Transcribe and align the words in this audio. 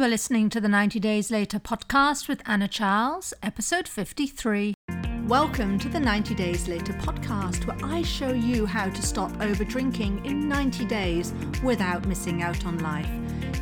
You 0.00 0.06
are 0.06 0.08
listening 0.08 0.48
to 0.48 0.62
the 0.62 0.68
90 0.68 0.98
Days 0.98 1.30
Later 1.30 1.60
podcast 1.60 2.26
with 2.26 2.40
Anna 2.46 2.68
Charles, 2.68 3.34
episode 3.42 3.86
53. 3.86 4.72
Welcome 5.26 5.78
to 5.78 5.90
the 5.90 6.00
90 6.00 6.34
Days 6.36 6.66
Later 6.68 6.94
podcast, 6.94 7.66
where 7.66 7.76
I 7.84 8.00
show 8.00 8.32
you 8.32 8.64
how 8.64 8.88
to 8.88 9.02
stop 9.02 9.30
over 9.42 9.62
drinking 9.62 10.24
in 10.24 10.48
90 10.48 10.86
days 10.86 11.34
without 11.62 12.08
missing 12.08 12.42
out 12.42 12.64
on 12.64 12.78
life. 12.78 13.10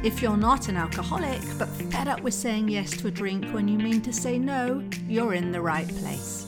If 0.04 0.22
you're 0.22 0.36
not 0.36 0.68
an 0.68 0.76
alcoholic 0.76 1.40
but 1.58 1.66
fed 1.90 2.06
up 2.06 2.20
with 2.20 2.34
saying 2.34 2.68
yes 2.68 2.92
to 2.98 3.08
a 3.08 3.10
drink 3.10 3.44
when 3.46 3.66
you 3.66 3.76
mean 3.76 4.00
to 4.02 4.12
say 4.12 4.38
no, 4.38 4.88
you're 5.08 5.34
in 5.34 5.50
the 5.50 5.60
right 5.60 5.88
place. 5.88 6.46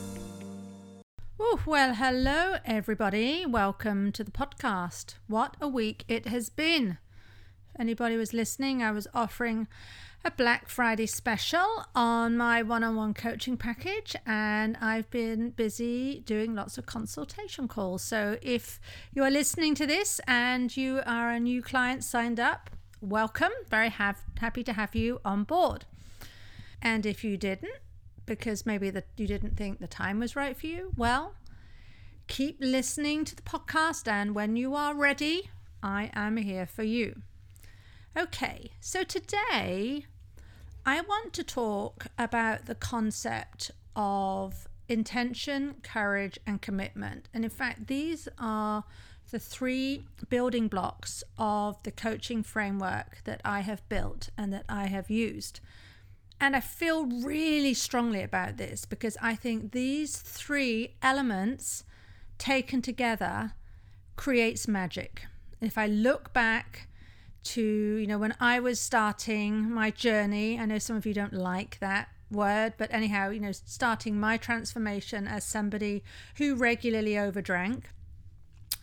Oh, 1.41 1.59
well, 1.67 1.97
hello, 1.97 2.59
everybody. 2.65 3.45
Welcome 3.45 4.13
to 4.13 4.23
the 4.23 4.31
podcast. 4.31 5.15
What 5.27 5.57
a 5.61 5.67
week 5.67 6.05
it 6.07 6.29
has 6.29 6.49
been 6.49 6.99
anybody 7.81 8.17
was 8.17 8.35
listening, 8.35 8.83
I 8.83 8.93
was 8.93 9.09
offering 9.15 9.67
a 10.23 10.31
Black 10.31 10.69
Friday 10.69 11.07
special 11.07 11.87
on 11.95 12.37
my 12.37 12.63
one 12.63 12.85
on 12.85 12.95
one 12.95 13.15
coaching 13.15 13.57
package, 13.57 14.15
and 14.27 14.77
I've 14.83 15.11
been 15.11 15.51
busy 15.51 16.21
doing 16.21 16.55
lots 16.55 16.77
of 16.77 16.85
consultation 16.85 17.67
calls. 17.69 18.03
So 18.03 18.37
if 18.43 18.79
you 19.15 19.25
are 19.25 19.31
listening 19.31 19.75
to 19.77 19.87
this 19.87 20.21
and 20.29 20.77
you 20.77 21.01
are 21.07 21.31
a 21.31 21.41
new 21.41 21.63
client 21.63 22.05
signed 22.05 22.39
up, 22.39 22.69
welcome. 23.01 23.53
Very 23.71 23.89
have, 23.89 24.21
happy 24.39 24.63
to 24.65 24.75
have 24.75 24.95
you 24.95 25.21
on 25.25 25.45
board. 25.45 25.87
And 26.83 27.07
if 27.07 27.25
you 27.25 27.39
didn't, 27.39 27.73
because 28.27 28.67
maybe 28.67 28.91
that 28.91 29.07
you 29.17 29.27
didn't 29.27 29.57
think 29.57 29.81
the 29.81 29.87
time 29.87 30.21
was 30.21 30.37
right 30.37 30.57
for 30.57 30.67
you, 30.67 30.93
well, 30.99 31.35
keep 32.29 32.59
listening 32.61 33.25
to 33.25 33.35
the 33.35 33.43
podcast, 33.43 34.07
and 34.07 34.35
when 34.35 34.55
you 34.55 34.75
are 34.75 34.95
ready, 34.95 35.49
I 35.83 36.11
am 36.13 36.37
here 36.37 36.67
for 36.67 36.83
you. 36.83 37.23
Okay, 38.19 38.73
so 38.81 39.05
today 39.05 40.05
I 40.85 41.01
want 41.01 41.33
to 41.35 41.45
talk 41.45 42.09
about 42.19 42.67
the 42.67 42.75
concept 42.75 43.71
of 43.95 44.67
intention, 44.89 45.77
courage, 45.85 46.37
and 46.45 46.61
commitment. 46.61 47.29
And 47.33 47.45
in 47.45 47.51
fact, 47.51 47.87
these 47.87 48.29
are 48.37 48.83
the 49.31 49.39
three 49.39 50.07
building 50.29 50.67
blocks 50.67 51.23
of 51.39 51.81
the 51.85 51.93
coaching 51.93 52.43
framework 52.43 53.19
that 53.25 53.41
I 53.45 53.61
have 53.61 53.89
built 53.89 54.31
and 54.37 54.53
that 54.53 54.65
I 54.69 54.87
have 54.87 55.09
used. 55.09 55.61
And 56.41 56.57
I 56.57 56.61
feel 56.61 57.07
really 57.07 57.75
strongly 57.75 58.23
about 58.23 58.57
this 58.57 58.87
because 58.87 59.17
I 59.23 59.37
think 59.37 59.71
these 59.71 60.17
three 60.17 60.97
elements 61.01 61.85
taken 62.39 62.83
together 62.83 63.53
creates 64.17 64.67
magic. 64.67 65.27
If 65.61 65.79
I 65.79 65.87
look 65.87 66.33
back 66.33 66.89
to, 67.43 67.63
you 67.63 68.07
know, 68.07 68.19
when 68.19 68.35
I 68.41 68.61
was 68.61 68.81
starting 68.81 69.71
my 69.71 69.91
journey, 69.91 70.59
I 70.59 70.67
know 70.67 70.79
some 70.79 70.97
of 70.97 71.07
you 71.07 71.15
don't 71.15 71.33
like 71.33 71.79
that 71.81 72.09
word, 72.31 72.75
but 72.77 72.93
anyhow, 72.93 73.31
you 73.31 73.41
know, 73.41 73.53
starting 73.53 74.19
my 74.19 74.37
transformation 74.37 75.27
as 75.27 75.45
somebody 75.45 76.05
who 76.37 76.55
regularly 76.55 77.13
overdrank, 77.13 77.85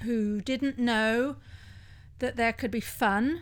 who 0.03 0.41
didn't 0.41 0.78
know 0.78 1.38
that 2.19 2.35
there 2.35 2.53
could 2.53 2.72
be 2.72 2.80
fun 2.80 3.41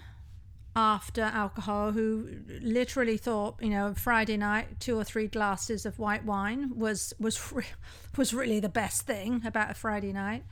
after 0.75 1.21
alcohol, 1.21 1.93
who 1.93 2.30
literally 2.61 3.17
thought, 3.17 3.55
you 3.61 3.69
know, 3.69 3.93
Friday 3.95 4.36
night, 4.36 4.80
two 4.80 4.97
or 4.97 5.03
three 5.03 5.27
glasses 5.27 5.86
of 5.86 5.97
white 5.97 6.25
wine 6.25 6.77
was 6.77 7.13
was 7.19 7.53
was 8.17 8.33
really 8.33 8.59
the 8.59 8.69
best 8.69 9.03
thing 9.03 9.41
about 9.45 9.71
a 9.71 9.73
Friday 9.73 10.11
night. 10.11 10.43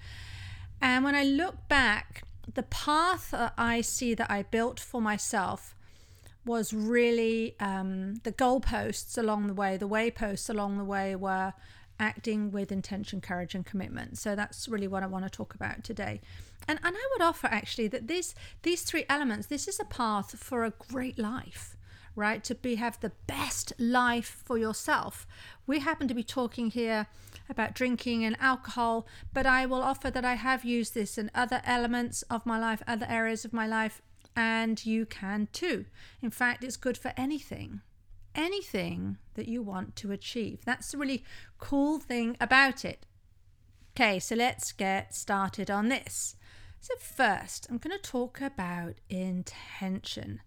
And 0.81 1.03
when 1.03 1.15
I 1.15 1.23
look 1.23 1.67
back 1.67 2.23
the 2.51 2.63
path 2.63 3.33
I 3.57 3.81
see 3.81 4.13
that 4.13 4.29
I 4.29 4.43
built 4.43 4.79
for 4.79 5.01
myself 5.01 5.75
was 6.45 6.73
really 6.73 7.55
um, 7.59 8.15
the 8.23 8.31
goalposts 8.31 9.17
along 9.17 9.47
the 9.47 9.53
way, 9.53 9.77
the 9.77 9.87
wayposts 9.87 10.49
along 10.49 10.77
the 10.77 10.83
way 10.83 11.15
were 11.15 11.53
acting 11.99 12.51
with 12.51 12.71
intention, 12.71 13.21
courage, 13.21 13.55
and 13.55 13.65
commitment. 13.65 14.17
So 14.17 14.35
that's 14.35 14.67
really 14.67 14.87
what 14.87 15.03
I 15.03 15.07
want 15.07 15.23
to 15.25 15.29
talk 15.29 15.55
about 15.55 15.83
today. 15.83 16.19
And 16.67 16.79
and 16.83 16.95
I 16.95 17.07
would 17.13 17.21
offer 17.21 17.47
actually 17.47 17.87
that 17.89 18.07
this 18.07 18.35
these 18.63 18.83
three 18.83 19.05
elements, 19.09 19.47
this 19.47 19.67
is 19.67 19.79
a 19.79 19.85
path 19.85 20.37
for 20.37 20.65
a 20.65 20.71
great 20.71 21.17
life 21.17 21.77
right? 22.15 22.43
To 22.43 22.55
be 22.55 22.75
have 22.75 22.99
the 22.99 23.11
best 23.27 23.73
life 23.79 24.43
for 24.45 24.57
yourself. 24.57 25.25
We 25.65 25.79
happen 25.79 26.07
to 26.07 26.13
be 26.13 26.23
talking 26.23 26.69
here 26.69 27.07
about 27.49 27.75
drinking 27.75 28.23
and 28.23 28.37
alcohol, 28.39 29.07
but 29.33 29.45
I 29.45 29.65
will 29.65 29.81
offer 29.81 30.09
that 30.09 30.25
I 30.25 30.35
have 30.35 30.65
used 30.65 30.93
this 30.93 31.17
in 31.17 31.31
other 31.35 31.61
elements 31.65 32.21
of 32.23 32.45
my 32.45 32.59
life, 32.59 32.81
other 32.87 33.05
areas 33.09 33.45
of 33.45 33.53
my 33.53 33.67
life, 33.67 34.01
and 34.35 34.83
you 34.85 35.05
can 35.05 35.47
too. 35.51 35.85
In 36.21 36.31
fact, 36.31 36.63
it's 36.63 36.77
good 36.77 36.97
for 36.97 37.13
anything. 37.17 37.81
Anything 38.35 39.17
that 39.35 39.47
you 39.47 39.61
want 39.61 39.95
to 39.97 40.11
achieve. 40.11 40.65
That's 40.65 40.91
the 40.91 40.97
really 40.97 41.23
cool 41.59 41.99
thing 41.99 42.35
about 42.41 42.83
it. 42.83 43.05
Okay, 43.95 44.19
so 44.19 44.35
let's 44.35 44.71
get 44.71 45.13
started 45.13 45.69
on 45.69 45.89
this. 45.89 46.35
So, 46.79 46.95
first, 46.99 47.67
I'm 47.69 47.77
going 47.77 47.95
to 47.97 48.01
talk 48.01 48.41
about 48.41 48.95
intention. 49.09 50.41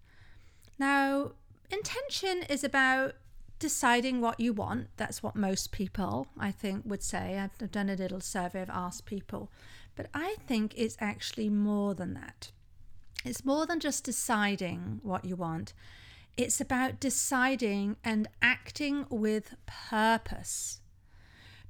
Now, 0.77 1.31
intention 1.71 2.43
is 2.49 2.63
about 2.63 3.13
deciding 3.59 4.21
what 4.21 4.39
you 4.39 4.53
want. 4.53 4.87
That's 4.97 5.23
what 5.23 5.35
most 5.35 5.71
people, 5.71 6.27
I 6.37 6.51
think, 6.51 6.83
would 6.85 7.03
say. 7.03 7.37
I've 7.39 7.71
done 7.71 7.89
a 7.89 7.95
little 7.95 8.21
survey, 8.21 8.61
I've 8.61 8.69
asked 8.69 9.05
people. 9.05 9.51
But 9.95 10.07
I 10.13 10.35
think 10.45 10.73
it's 10.75 10.97
actually 10.99 11.49
more 11.49 11.95
than 11.95 12.13
that. 12.13 12.51
It's 13.25 13.43
more 13.43 13.65
than 13.65 13.79
just 13.79 14.03
deciding 14.03 14.99
what 15.03 15.25
you 15.25 15.35
want, 15.35 15.73
it's 16.37 16.61
about 16.61 16.99
deciding 16.99 17.97
and 18.03 18.29
acting 18.43 19.07
with 19.09 19.55
purpose. 19.65 20.81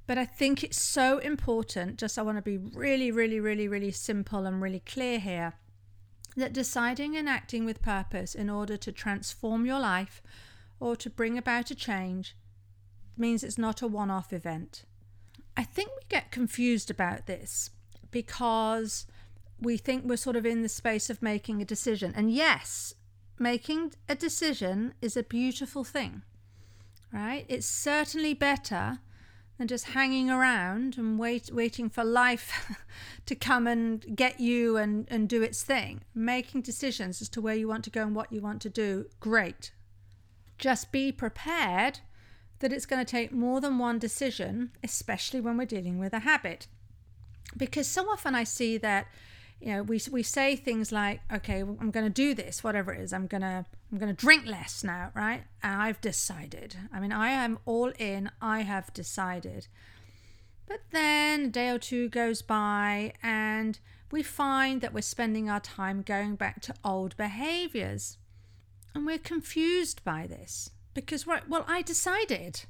But 0.06 0.18
I 0.18 0.26
think 0.26 0.62
it's 0.62 0.82
so 0.82 1.18
important, 1.18 1.98
just 1.98 2.18
I 2.18 2.22
want 2.22 2.38
to 2.38 2.42
be 2.42 2.58
really, 2.58 3.10
really, 3.10 3.40
really, 3.40 3.66
really 3.66 3.92
simple 3.92 4.46
and 4.46 4.60
really 4.60 4.80
clear 4.80 5.18
here 5.18 5.54
that 6.36 6.52
deciding 6.52 7.16
and 7.16 7.28
acting 7.28 7.64
with 7.64 7.82
purpose 7.82 8.34
in 8.34 8.48
order 8.48 8.76
to 8.76 8.92
transform 8.92 9.66
your 9.66 9.80
life 9.80 10.22
or 10.80 10.96
to 10.96 11.10
bring 11.10 11.36
about 11.36 11.70
a 11.70 11.74
change 11.74 12.36
means 13.16 13.42
it's 13.42 13.58
not 13.58 13.82
a 13.82 13.86
one 13.86 14.10
off 14.10 14.32
event. 14.32 14.84
I 15.56 15.64
think 15.64 15.90
we 15.90 16.02
get 16.08 16.30
confused 16.30 16.90
about 16.90 17.26
this 17.26 17.70
because 18.10 19.06
we 19.60 19.76
think 19.76 20.04
we're 20.04 20.16
sort 20.16 20.36
of 20.36 20.46
in 20.46 20.62
the 20.62 20.68
space 20.68 21.10
of 21.10 21.20
making 21.20 21.60
a 21.60 21.64
decision. 21.64 22.12
And 22.14 22.30
yes, 22.30 22.94
making 23.38 23.92
a 24.08 24.14
decision 24.14 24.94
is 25.02 25.16
a 25.16 25.22
beautiful 25.22 25.84
thing, 25.84 26.22
right? 27.12 27.44
It's 27.48 27.66
certainly 27.66 28.34
better 28.34 29.00
than 29.58 29.66
just 29.66 29.86
hanging 29.86 30.30
around 30.30 30.96
and 30.96 31.18
wait, 31.18 31.50
waiting 31.52 31.90
for 31.90 32.04
life 32.04 32.76
to 33.26 33.34
come 33.34 33.66
and 33.66 34.16
get 34.16 34.38
you 34.38 34.76
and, 34.76 35.08
and 35.10 35.28
do 35.28 35.42
its 35.42 35.64
thing. 35.64 36.02
Making 36.14 36.62
decisions 36.62 37.20
as 37.20 37.28
to 37.30 37.40
where 37.40 37.56
you 37.56 37.66
want 37.66 37.82
to 37.84 37.90
go 37.90 38.02
and 38.02 38.14
what 38.14 38.32
you 38.32 38.40
want 38.40 38.62
to 38.62 38.70
do, 38.70 39.06
great. 39.18 39.72
Just 40.58 40.92
be 40.92 41.12
prepared 41.12 42.00
that 42.58 42.72
it's 42.72 42.86
going 42.86 43.04
to 43.04 43.10
take 43.10 43.32
more 43.32 43.60
than 43.60 43.78
one 43.78 43.98
decision, 43.98 44.72
especially 44.82 45.40
when 45.40 45.56
we're 45.56 45.64
dealing 45.64 45.98
with 45.98 46.12
a 46.12 46.20
habit. 46.20 46.66
Because 47.56 47.86
so 47.86 48.10
often 48.10 48.34
I 48.34 48.44
see 48.44 48.76
that 48.78 49.06
you 49.60 49.72
know 49.72 49.82
we 49.82 50.00
we 50.10 50.22
say 50.22 50.54
things 50.54 50.92
like 50.92 51.20
okay 51.32 51.60
i'm 51.60 51.90
going 51.90 52.06
to 52.06 52.10
do 52.10 52.34
this 52.34 52.62
whatever 52.62 52.92
it 52.92 53.00
is 53.00 53.12
i'm 53.12 53.26
going 53.26 53.40
to 53.40 53.64
i'm 53.90 53.98
going 53.98 54.14
to 54.14 54.26
drink 54.26 54.46
less 54.46 54.84
now 54.84 55.10
right? 55.14 55.42
I've 55.62 56.00
decided. 56.00 56.76
I 56.92 57.00
mean 57.00 57.12
i 57.12 57.30
am 57.30 57.58
all 57.64 57.92
in 57.98 58.30
i 58.40 58.60
have 58.60 58.92
decided. 58.94 59.66
But 60.66 60.80
then 60.90 61.46
a 61.46 61.48
day 61.48 61.70
or 61.70 61.78
two 61.78 62.08
goes 62.08 62.42
by 62.42 63.14
and 63.22 63.78
we 64.10 64.22
find 64.22 64.80
that 64.80 64.92
we're 64.92 65.00
spending 65.00 65.48
our 65.48 65.60
time 65.60 66.02
going 66.02 66.36
back 66.36 66.60
to 66.62 66.74
old 66.84 67.16
behaviors 67.16 68.18
and 68.98 69.06
we're 69.06 69.18
confused 69.18 70.04
by 70.04 70.26
this 70.26 70.70
because 70.92 71.26
well 71.26 71.64
i 71.66 71.80
decided 71.82 72.64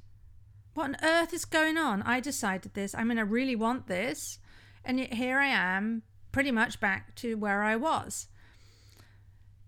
what 0.74 0.84
on 0.84 0.96
earth 1.02 1.32
is 1.32 1.44
going 1.44 1.76
on 1.76 2.02
i 2.02 2.20
decided 2.20 2.74
this 2.74 2.94
i 2.94 3.02
mean 3.02 3.18
i 3.18 3.22
really 3.22 3.56
want 3.56 3.86
this 3.86 4.38
and 4.84 5.00
yet 5.00 5.14
here 5.14 5.38
i 5.38 5.46
am 5.46 6.02
pretty 6.32 6.50
much 6.50 6.80
back 6.80 7.14
to 7.16 7.34
where 7.36 7.62
I 7.62 7.76
was. 7.76 8.28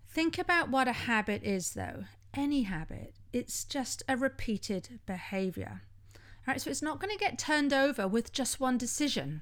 Think 0.07 0.37
about 0.37 0.69
what 0.69 0.87
a 0.87 0.93
habit 0.93 1.43
is, 1.43 1.71
though. 1.71 2.05
Any 2.33 2.63
habit, 2.63 3.13
it's 3.33 3.63
just 3.63 4.03
a 4.07 4.17
repeated 4.17 4.99
behavior. 5.05 5.81
All 6.15 6.53
right, 6.53 6.61
so 6.61 6.69
it's 6.69 6.81
not 6.81 6.99
going 6.99 7.11
to 7.11 7.23
get 7.23 7.37
turned 7.37 7.73
over 7.73 8.07
with 8.07 8.31
just 8.31 8.59
one 8.59 8.77
decision. 8.77 9.41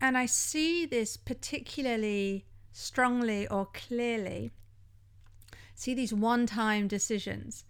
And 0.00 0.16
I 0.16 0.26
see 0.26 0.86
this 0.86 1.16
particularly 1.16 2.46
strongly 2.72 3.46
or 3.46 3.66
clearly. 3.66 4.50
See 5.74 5.94
these 5.94 6.12
one 6.12 6.46
time 6.46 6.88
decisions 6.88 7.64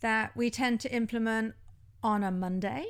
that 0.00 0.36
we 0.36 0.50
tend 0.50 0.80
to 0.80 0.92
implement 0.92 1.54
on 2.02 2.22
a 2.22 2.30
Monday 2.30 2.86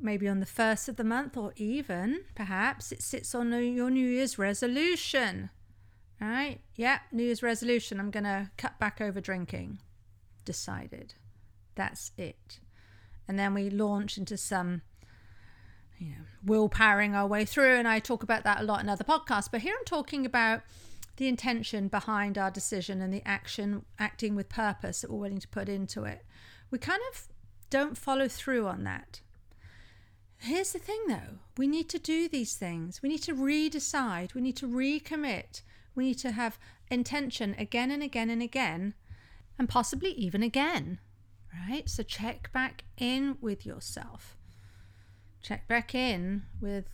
maybe 0.00 0.28
on 0.28 0.40
the 0.40 0.46
first 0.46 0.88
of 0.88 0.96
the 0.96 1.04
month, 1.04 1.36
or 1.36 1.52
even 1.56 2.24
perhaps 2.34 2.92
it 2.92 3.02
sits 3.02 3.34
on 3.34 3.50
your 3.50 3.90
New 3.90 4.06
Year's 4.06 4.38
resolution. 4.38 5.50
All 6.20 6.28
right? 6.28 6.60
Yeah, 6.74 7.00
New 7.12 7.24
Year's 7.24 7.42
resolution. 7.42 8.00
I'm 8.00 8.10
going 8.10 8.24
to 8.24 8.50
cut 8.56 8.78
back 8.78 9.00
over 9.00 9.20
drinking. 9.20 9.78
decided. 10.44 11.14
That's 11.74 12.12
it. 12.16 12.60
And 13.26 13.38
then 13.38 13.54
we 13.54 13.70
launch 13.70 14.16
into 14.16 14.36
some, 14.36 14.82
you 15.98 16.08
know, 16.08 16.24
willpowering 16.44 17.14
our 17.14 17.26
way 17.26 17.44
through. 17.44 17.76
And 17.76 17.86
I 17.86 17.98
talk 17.98 18.22
about 18.22 18.44
that 18.44 18.60
a 18.60 18.64
lot 18.64 18.80
in 18.80 18.88
other 18.88 19.04
podcasts. 19.04 19.50
But 19.50 19.60
here 19.60 19.74
I'm 19.78 19.84
talking 19.84 20.24
about 20.24 20.62
the 21.18 21.28
intention 21.28 21.88
behind 21.88 22.38
our 22.38 22.50
decision 22.50 23.02
and 23.02 23.12
the 23.12 23.22
action, 23.26 23.84
acting 23.98 24.34
with 24.34 24.48
purpose 24.48 25.02
that 25.02 25.10
we're 25.10 25.18
willing 25.18 25.40
to 25.40 25.48
put 25.48 25.68
into 25.68 26.04
it. 26.04 26.24
We 26.70 26.78
kind 26.78 27.00
of 27.12 27.28
don't 27.70 27.98
follow 27.98 28.28
through 28.28 28.66
on 28.66 28.84
that. 28.84 29.20
Here's 30.38 30.72
the 30.72 30.78
thing 30.78 31.00
though 31.08 31.40
we 31.56 31.66
need 31.66 31.88
to 31.90 31.98
do 31.98 32.28
these 32.28 32.54
things. 32.54 33.02
We 33.02 33.08
need 33.08 33.22
to 33.24 33.34
redecide. 33.34 34.34
We 34.34 34.40
need 34.40 34.56
to 34.58 34.68
recommit. 34.68 35.62
We 35.94 36.06
need 36.06 36.18
to 36.18 36.30
have 36.30 36.58
intention 36.90 37.56
again 37.58 37.90
and 37.90 38.02
again 38.02 38.30
and 38.30 38.40
again, 38.40 38.94
and 39.58 39.68
possibly 39.68 40.12
even 40.12 40.44
again, 40.44 41.00
right? 41.52 41.88
So 41.88 42.04
check 42.04 42.52
back 42.52 42.84
in 42.96 43.36
with 43.40 43.66
yourself. 43.66 44.36
Check 45.42 45.66
back 45.66 45.94
in 45.94 46.44
with 46.60 46.86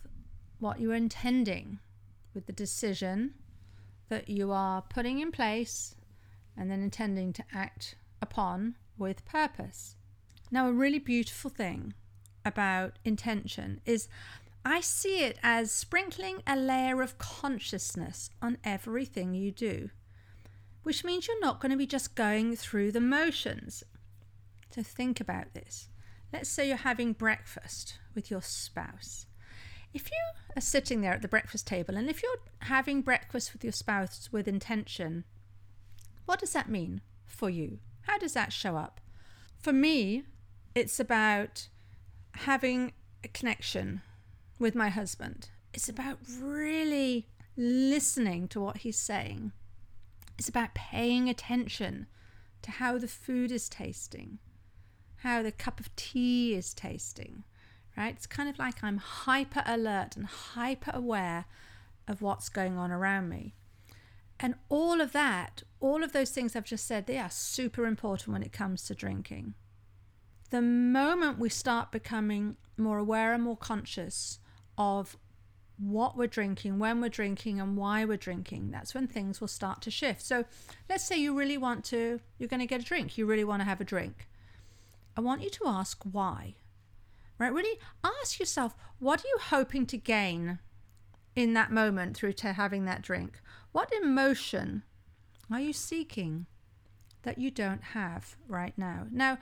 what 0.57 0.79
you're 0.79 0.95
intending, 0.95 1.79
with 2.33 2.47
the 2.47 2.53
decision 2.53 3.35
that 4.09 4.29
you 4.29 4.51
are 4.51 4.81
putting 4.81 5.19
in 5.19 5.31
place 5.31 5.95
and 6.57 6.69
then 6.69 6.81
intending 6.81 7.33
to 7.33 7.43
act 7.53 7.95
upon 8.21 8.75
with 8.97 9.25
purpose. 9.25 9.95
Now, 10.51 10.67
a 10.67 10.73
really 10.73 10.99
beautiful 10.99 11.49
thing 11.49 11.93
about 12.45 12.99
intention 13.03 13.81
is 13.85 14.07
I 14.63 14.81
see 14.81 15.19
it 15.19 15.37
as 15.43 15.71
sprinkling 15.71 16.41
a 16.47 16.55
layer 16.55 17.01
of 17.01 17.17
consciousness 17.17 18.29
on 18.41 18.57
everything 18.63 19.33
you 19.33 19.51
do, 19.51 19.89
which 20.83 21.03
means 21.03 21.27
you're 21.27 21.39
not 21.39 21.59
going 21.59 21.71
to 21.71 21.77
be 21.77 21.87
just 21.87 22.15
going 22.15 22.55
through 22.55 22.91
the 22.91 23.01
motions. 23.01 23.83
So 24.71 24.81
think 24.81 25.19
about 25.19 25.53
this. 25.53 25.89
Let's 26.33 26.49
say 26.49 26.67
you're 26.67 26.77
having 26.77 27.13
breakfast 27.13 27.99
with 28.13 28.31
your 28.31 28.41
spouse. 28.41 29.27
If 29.95 30.11
you 30.11 30.57
are 30.57 30.61
sitting 30.61 30.99
there 30.99 31.13
at 31.13 31.21
the 31.21 31.29
breakfast 31.29 31.65
table 31.65 31.95
and 31.95 32.09
if 32.09 32.21
you're 32.21 32.39
having 32.59 33.01
breakfast 33.01 33.53
with 33.53 33.63
your 33.63 33.71
spouse 33.71 34.27
with 34.29 34.45
intention, 34.45 35.23
what 36.25 36.41
does 36.41 36.51
that 36.51 36.69
mean 36.69 36.99
for 37.25 37.49
you? 37.49 37.79
How 38.01 38.17
does 38.17 38.33
that 38.33 38.51
show 38.51 38.75
up? 38.75 38.99
For 39.57 39.71
me, 39.71 40.23
it's 40.75 40.99
about 40.99 41.69
having 42.33 42.91
a 43.23 43.29
connection 43.29 44.01
with 44.59 44.75
my 44.75 44.89
husband. 44.89 45.47
It's 45.73 45.87
about 45.87 46.19
really 46.41 47.27
listening 47.55 48.49
to 48.49 48.59
what 48.59 48.79
he's 48.79 48.99
saying. 48.99 49.53
It's 50.37 50.49
about 50.49 50.75
paying 50.75 51.29
attention 51.29 52.07
to 52.63 52.71
how 52.71 52.97
the 52.97 53.07
food 53.07 53.49
is 53.49 53.69
tasting, 53.69 54.39
how 55.19 55.41
the 55.41 55.53
cup 55.53 55.79
of 55.79 55.95
tea 55.95 56.53
is 56.53 56.73
tasting, 56.73 57.45
right? 57.97 58.15
It's 58.15 58.27
kind 58.27 58.49
of 58.49 58.59
like 58.59 58.83
I'm 58.83 58.97
hyper 58.97 59.63
alert 59.65 60.15
and 60.15 60.25
hyper 60.25 60.91
aware 60.93 61.45
of 62.07 62.21
what's 62.21 62.49
going 62.49 62.77
on 62.77 62.91
around 62.91 63.29
me. 63.29 63.53
And 64.39 64.55
all 64.69 65.01
of 65.01 65.13
that, 65.13 65.63
all 65.79 66.03
of 66.03 66.11
those 66.11 66.31
things 66.31 66.55
I've 66.55 66.65
just 66.65 66.85
said, 66.85 67.07
they 67.07 67.17
are 67.17 67.29
super 67.29 67.85
important 67.85 68.33
when 68.33 68.43
it 68.43 68.51
comes 68.51 68.83
to 68.85 68.95
drinking 68.95 69.55
the 70.49 70.61
moment 70.61 71.39
we 71.39 71.49
start 71.49 71.91
becoming 71.91 72.55
more 72.77 72.97
aware 72.97 73.33
and 73.33 73.43
more 73.43 73.57
conscious 73.57 74.39
of 74.77 75.17
what 75.77 76.15
we're 76.15 76.27
drinking, 76.27 76.79
when 76.79 77.01
we're 77.01 77.09
drinking, 77.09 77.59
and 77.59 77.75
why 77.75 78.05
we're 78.05 78.15
drinking, 78.15 78.71
that's 78.71 78.93
when 78.93 79.07
things 79.07 79.41
will 79.41 79.49
start 79.49 79.81
to 79.81 79.91
shift. 79.91 80.21
So, 80.21 80.45
let's 80.89 81.03
say 81.03 81.17
you 81.17 81.37
really 81.37 81.57
want 81.57 81.83
to, 81.85 82.21
you're 82.37 82.47
going 82.47 82.61
to 82.61 82.65
get 82.65 82.79
a 82.79 82.85
drink, 82.85 83.17
you 83.17 83.25
really 83.25 83.43
want 83.43 83.61
to 83.61 83.65
have 83.65 83.81
a 83.81 83.85
drink. 83.85 84.29
I 85.17 85.21
want 85.21 85.41
you 85.41 85.49
to 85.49 85.67
ask 85.67 86.01
why. 86.09 86.55
Right? 87.37 87.53
Really 87.53 87.79
ask 88.03 88.39
yourself, 88.39 88.75
what 88.99 89.19
are 89.23 89.27
you 89.27 89.37
hoping 89.41 89.85
to 89.87 89.97
gain 89.97 90.59
in 91.35 91.53
that 91.53 91.71
moment 91.71 92.15
through 92.15 92.33
to 92.33 92.53
having 92.53 92.85
that 92.85 93.01
drink? 93.01 93.41
What 93.71 93.91
emotion 93.93 94.83
are 95.51 95.59
you 95.59 95.73
seeking 95.73 96.45
that 97.23 97.37
you 97.37 97.51
don't 97.51 97.83
have 97.83 98.37
right 98.47 98.73
now? 98.77 99.07
Now, 99.11 99.37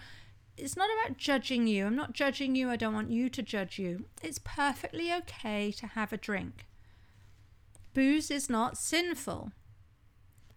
it's 0.57 0.75
not 0.75 0.89
about 1.03 1.17
judging 1.17 1.67
you. 1.67 1.87
I'm 1.87 1.95
not 1.95 2.13
judging 2.13 2.55
you. 2.55 2.69
I 2.69 2.75
don't 2.75 2.93
want 2.93 3.11
you 3.11 3.29
to 3.29 3.41
judge 3.41 3.77
you. 3.79 4.05
It's 4.21 4.39
perfectly 4.43 5.13
okay 5.13 5.71
to 5.73 5.87
have 5.87 6.11
a 6.13 6.17
drink. 6.17 6.65
Booze 7.93 8.31
is 8.31 8.49
not 8.49 8.77
sinful. 8.77 9.51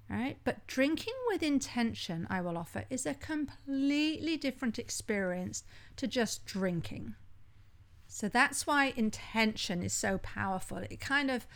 Right? 0.09 0.39
But 0.45 0.67
drinking 0.67 1.15
with 1.29 1.43
intention, 1.43 2.27
I 2.31 2.41
will 2.41 2.57
offer, 2.57 2.85
is 2.89 3.07
a 3.07 3.15
completely 3.15 4.37
different 4.37 4.79
experience 4.79 5.65
to 5.97 6.07
just 6.07 6.45
drinking. 6.47 7.15
So 8.17 8.31
that's 8.31 8.67
why 8.67 8.95
intention 8.97 9.83
is 9.83 9.93
so 9.93 10.17
powerful. 10.17 10.79
It 10.79 11.01
kind 11.01 11.31
of 11.31 11.47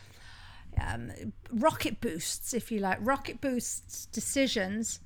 um, 0.78 1.10
rocket 1.50 2.02
boosts, 2.02 2.52
if 2.52 2.70
you 2.70 2.80
like, 2.80 2.98
rocket 3.00 3.40
boosts 3.40 4.04
decisions 4.04 5.00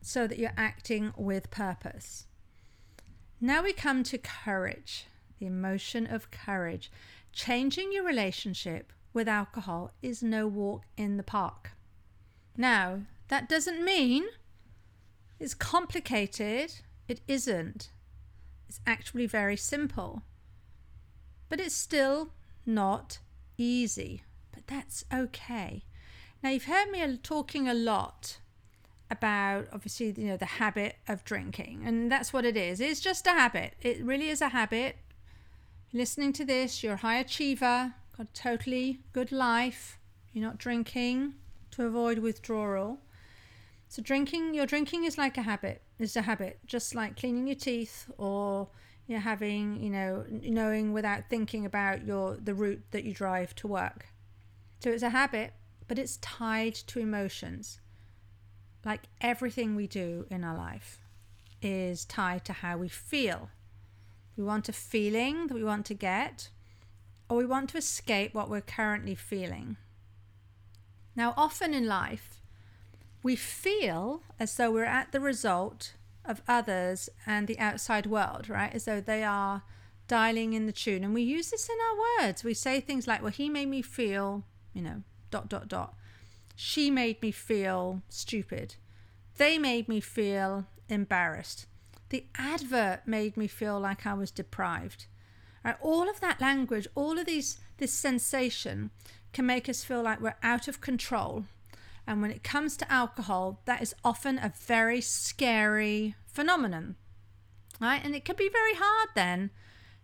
so 0.00 0.28
that 0.28 0.38
you're 0.38 0.52
acting 0.56 1.12
with 1.16 1.50
purpose. 1.50 2.28
Now 3.40 3.60
we 3.60 3.72
come 3.72 4.04
to 4.04 4.18
courage, 4.18 5.06
the 5.40 5.46
emotion 5.46 6.06
of 6.06 6.30
courage. 6.30 6.92
Changing 7.32 7.90
your 7.90 8.04
relationship 8.04 8.92
with 9.12 9.26
alcohol 9.26 9.90
is 10.02 10.22
no 10.22 10.46
walk 10.46 10.84
in 10.96 11.16
the 11.16 11.24
park. 11.24 11.72
Now, 12.56 13.00
that 13.26 13.48
doesn't 13.48 13.84
mean 13.84 14.26
it's 15.40 15.54
complicated. 15.54 16.72
It 17.08 17.20
isn't. 17.26 17.90
It's 18.68 18.78
actually 18.86 19.26
very 19.26 19.56
simple. 19.56 20.22
But 21.50 21.60
it's 21.60 21.74
still 21.74 22.30
not 22.64 23.18
easy. 23.58 24.22
But 24.52 24.66
that's 24.66 25.04
okay. 25.12 25.84
Now, 26.42 26.48
you've 26.48 26.64
heard 26.64 26.90
me 26.90 27.18
talking 27.18 27.68
a 27.68 27.74
lot 27.74 28.38
about 29.10 29.66
obviously 29.72 30.14
you 30.16 30.28
know 30.28 30.36
the 30.36 30.44
habit 30.44 30.94
of 31.08 31.24
drinking 31.24 31.82
and 31.84 32.10
that's 32.10 32.32
what 32.32 32.44
it 32.44 32.56
is. 32.56 32.80
It's 32.80 33.00
just 33.00 33.26
a 33.26 33.30
habit. 33.30 33.74
It 33.82 34.02
really 34.02 34.28
is 34.28 34.40
a 34.40 34.50
habit. 34.50 34.96
Listening 35.92 36.32
to 36.34 36.44
this 36.44 36.82
you're 36.82 36.94
a 36.94 36.98
high 36.98 37.18
achiever 37.18 37.94
got 38.16 38.28
a 38.28 38.32
totally 38.32 39.00
good 39.12 39.32
life. 39.32 39.98
You're 40.32 40.46
not 40.46 40.58
drinking 40.58 41.34
to 41.72 41.86
avoid 41.86 42.20
withdrawal. 42.20 43.00
So 43.88 44.00
drinking 44.00 44.54
your 44.54 44.66
drinking 44.66 45.04
is 45.04 45.18
like 45.18 45.36
a 45.36 45.42
habit. 45.42 45.82
It's 45.98 46.14
a 46.14 46.22
habit 46.22 46.60
just 46.66 46.94
like 46.94 47.16
cleaning 47.16 47.48
your 47.48 47.56
teeth 47.56 48.08
or 48.16 48.68
you're 49.10 49.20
having 49.20 49.82
you 49.82 49.90
know 49.90 50.24
knowing 50.28 50.92
without 50.92 51.24
thinking 51.28 51.66
about 51.66 52.06
your 52.06 52.36
the 52.36 52.54
route 52.54 52.82
that 52.92 53.04
you 53.04 53.12
drive 53.12 53.54
to 53.54 53.66
work 53.66 54.06
so 54.78 54.90
it's 54.90 55.02
a 55.02 55.10
habit 55.10 55.52
but 55.88 55.98
it's 55.98 56.16
tied 56.18 56.74
to 56.74 56.98
emotions 57.00 57.80
like 58.84 59.02
everything 59.20 59.76
we 59.76 59.86
do 59.86 60.26
in 60.30 60.44
our 60.44 60.56
life 60.56 61.00
is 61.62 62.04
tied 62.04 62.44
to 62.46 62.52
how 62.52 62.76
we 62.78 62.88
feel. 62.88 63.50
We 64.36 64.44
want 64.44 64.68
a 64.68 64.72
feeling 64.72 65.48
that 65.48 65.54
we 65.54 65.64
want 65.64 65.86
to 65.86 65.94
get, 65.94 66.48
or 67.28 67.36
we 67.36 67.46
want 67.46 67.70
to 67.70 67.78
escape 67.78 68.34
what 68.34 68.48
we're 68.48 68.60
currently 68.60 69.14
feeling. 69.14 69.76
Now, 71.14 71.34
often 71.36 71.74
in 71.74 71.86
life, 71.86 72.40
we 73.22 73.36
feel 73.36 74.22
as 74.38 74.56
though 74.56 74.70
we're 74.70 74.84
at 74.84 75.12
the 75.12 75.20
result 75.20 75.94
of 76.24 76.42
others 76.46 77.08
and 77.26 77.46
the 77.46 77.58
outside 77.58 78.06
world, 78.06 78.48
right? 78.48 78.72
As 78.74 78.84
though 78.84 79.00
they 79.00 79.24
are 79.24 79.62
dialing 80.08 80.52
in 80.52 80.66
the 80.66 80.72
tune. 80.72 81.04
And 81.04 81.14
we 81.14 81.22
use 81.22 81.50
this 81.50 81.68
in 81.68 81.76
our 81.80 82.26
words. 82.26 82.44
We 82.44 82.54
say 82.54 82.80
things 82.80 83.06
like, 83.06 83.22
well, 83.22 83.30
he 83.30 83.48
made 83.48 83.68
me 83.68 83.82
feel, 83.82 84.44
you 84.74 84.82
know, 84.82 85.02
dot, 85.30 85.48
dot, 85.48 85.68
dot. 85.68 85.94
She 86.56 86.90
made 86.90 87.22
me 87.22 87.30
feel 87.30 88.02
stupid. 88.08 88.74
They 89.36 89.56
made 89.56 89.88
me 89.88 90.00
feel 90.00 90.66
embarrassed. 90.88 91.66
The 92.10 92.26
advert 92.36 93.06
made 93.06 93.36
me 93.36 93.46
feel 93.46 93.78
like 93.78 94.04
I 94.04 94.14
was 94.14 94.30
deprived. 94.30 95.06
Right? 95.64 95.76
All 95.80 96.08
of 96.10 96.20
that 96.20 96.40
language, 96.40 96.88
all 96.94 97.18
of 97.18 97.26
these 97.26 97.58
this 97.78 97.92
sensation 97.92 98.90
can 99.32 99.46
make 99.46 99.68
us 99.68 99.84
feel 99.84 100.02
like 100.02 100.20
we're 100.20 100.34
out 100.42 100.68
of 100.68 100.80
control. 100.80 101.44
And 102.10 102.20
when 102.20 102.32
it 102.32 102.42
comes 102.42 102.76
to 102.76 102.92
alcohol, 102.92 103.62
that 103.66 103.80
is 103.80 103.94
often 104.04 104.36
a 104.36 104.52
very 104.66 105.00
scary 105.00 106.16
phenomenon. 106.26 106.96
Right? 107.80 108.00
And 108.04 108.16
it 108.16 108.24
can 108.24 108.34
be 108.34 108.48
very 108.48 108.74
hard 108.74 109.10
then 109.14 109.50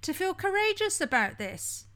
to 0.02 0.14
feel 0.14 0.32
courageous 0.32 1.00
about 1.00 1.38
this. 1.38 1.86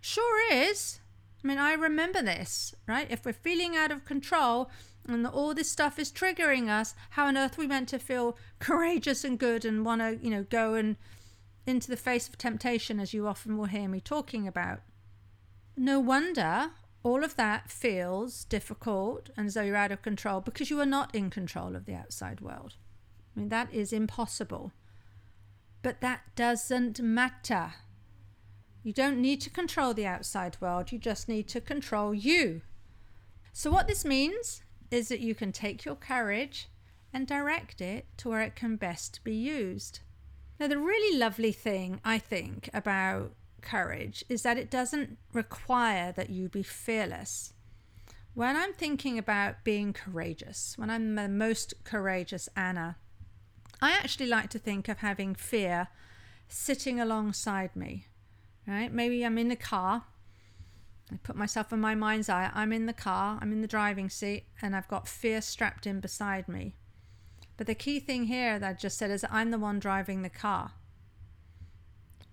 Sure 0.00 0.52
is. 0.52 1.00
I 1.42 1.48
mean, 1.48 1.58
I 1.58 1.72
remember 1.72 2.22
this, 2.22 2.72
right? 2.86 3.10
If 3.10 3.24
we're 3.24 3.32
feeling 3.32 3.74
out 3.76 3.90
of 3.90 4.04
control 4.04 4.70
and 5.08 5.26
all 5.26 5.54
this 5.54 5.72
stuff 5.72 5.98
is 5.98 6.12
triggering 6.12 6.68
us, 6.68 6.94
how 7.10 7.26
on 7.26 7.36
earth 7.36 7.58
are 7.58 7.62
we 7.62 7.66
meant 7.66 7.88
to 7.88 7.98
feel 7.98 8.38
courageous 8.60 9.24
and 9.24 9.40
good 9.40 9.64
and 9.64 9.84
want 9.84 10.02
to, 10.02 10.24
you 10.24 10.30
know, 10.30 10.44
go 10.44 10.74
and 10.74 10.94
into 11.66 11.88
the 11.88 11.96
face 11.96 12.28
of 12.28 12.38
temptation, 12.38 13.00
as 13.00 13.12
you 13.12 13.26
often 13.26 13.58
will 13.58 13.64
hear 13.64 13.88
me 13.88 13.98
talking 13.98 14.46
about? 14.46 14.82
No 15.76 15.98
wonder 15.98 16.70
all 17.02 17.24
of 17.24 17.36
that 17.36 17.70
feels 17.70 18.44
difficult 18.44 19.30
and 19.36 19.46
as 19.46 19.54
though 19.54 19.62
you're 19.62 19.76
out 19.76 19.92
of 19.92 20.02
control 20.02 20.40
because 20.40 20.70
you 20.70 20.80
are 20.80 20.86
not 20.86 21.14
in 21.14 21.30
control 21.30 21.74
of 21.74 21.84
the 21.84 21.94
outside 21.94 22.40
world. 22.40 22.76
I 23.34 23.40
mean, 23.40 23.48
that 23.48 23.72
is 23.72 23.92
impossible. 23.92 24.72
But 25.82 26.00
that 26.00 26.22
doesn't 26.36 27.00
matter. 27.00 27.74
You 28.84 28.92
don't 28.92 29.20
need 29.20 29.40
to 29.42 29.50
control 29.50 29.94
the 29.94 30.06
outside 30.06 30.56
world, 30.60 30.92
you 30.92 30.98
just 30.98 31.28
need 31.28 31.48
to 31.48 31.60
control 31.60 32.14
you. 32.14 32.62
So, 33.52 33.70
what 33.70 33.86
this 33.86 34.04
means 34.04 34.62
is 34.90 35.08
that 35.08 35.20
you 35.20 35.34
can 35.34 35.52
take 35.52 35.84
your 35.84 35.94
courage 35.94 36.68
and 37.12 37.26
direct 37.26 37.80
it 37.80 38.06
to 38.18 38.28
where 38.28 38.40
it 38.40 38.56
can 38.56 38.76
best 38.76 39.20
be 39.24 39.34
used. 39.34 40.00
Now, 40.58 40.68
the 40.68 40.78
really 40.78 41.18
lovely 41.18 41.52
thing 41.52 42.00
I 42.04 42.18
think 42.18 42.70
about 42.72 43.32
courage 43.62 44.24
is 44.28 44.42
that 44.42 44.58
it 44.58 44.70
doesn't 44.70 45.18
require 45.32 46.12
that 46.12 46.30
you 46.30 46.48
be 46.48 46.62
fearless. 46.62 47.54
When 48.34 48.56
I'm 48.56 48.72
thinking 48.72 49.18
about 49.18 49.64
being 49.64 49.92
courageous, 49.92 50.74
when 50.76 50.90
I'm 50.90 51.14
the 51.14 51.28
most 51.28 51.74
courageous 51.84 52.48
Anna, 52.56 52.96
I 53.80 53.92
actually 53.92 54.26
like 54.26 54.48
to 54.50 54.58
think 54.58 54.88
of 54.88 54.98
having 54.98 55.34
fear 55.34 55.88
sitting 56.48 57.00
alongside 57.00 57.74
me, 57.76 58.06
right? 58.66 58.92
Maybe 58.92 59.24
I'm 59.24 59.38
in 59.38 59.48
the 59.48 59.56
car. 59.56 60.04
I 61.10 61.16
put 61.22 61.36
myself 61.36 61.72
in 61.72 61.80
my 61.80 61.94
mind's 61.94 62.28
eye. 62.28 62.50
I'm 62.54 62.72
in 62.72 62.86
the 62.86 62.92
car, 62.92 63.38
I'm 63.42 63.52
in 63.52 63.60
the 63.60 63.66
driving 63.68 64.08
seat, 64.08 64.46
and 64.62 64.74
I've 64.74 64.88
got 64.88 65.08
fear 65.08 65.42
strapped 65.42 65.86
in 65.86 66.00
beside 66.00 66.48
me. 66.48 66.74
But 67.56 67.66
the 67.66 67.74
key 67.74 68.00
thing 68.00 68.24
here 68.24 68.58
that 68.58 68.68
I 68.68 68.72
just 68.72 68.96
said 68.96 69.10
is 69.10 69.26
I'm 69.30 69.50
the 69.50 69.58
one 69.58 69.78
driving 69.78 70.22
the 70.22 70.30
car. 70.30 70.72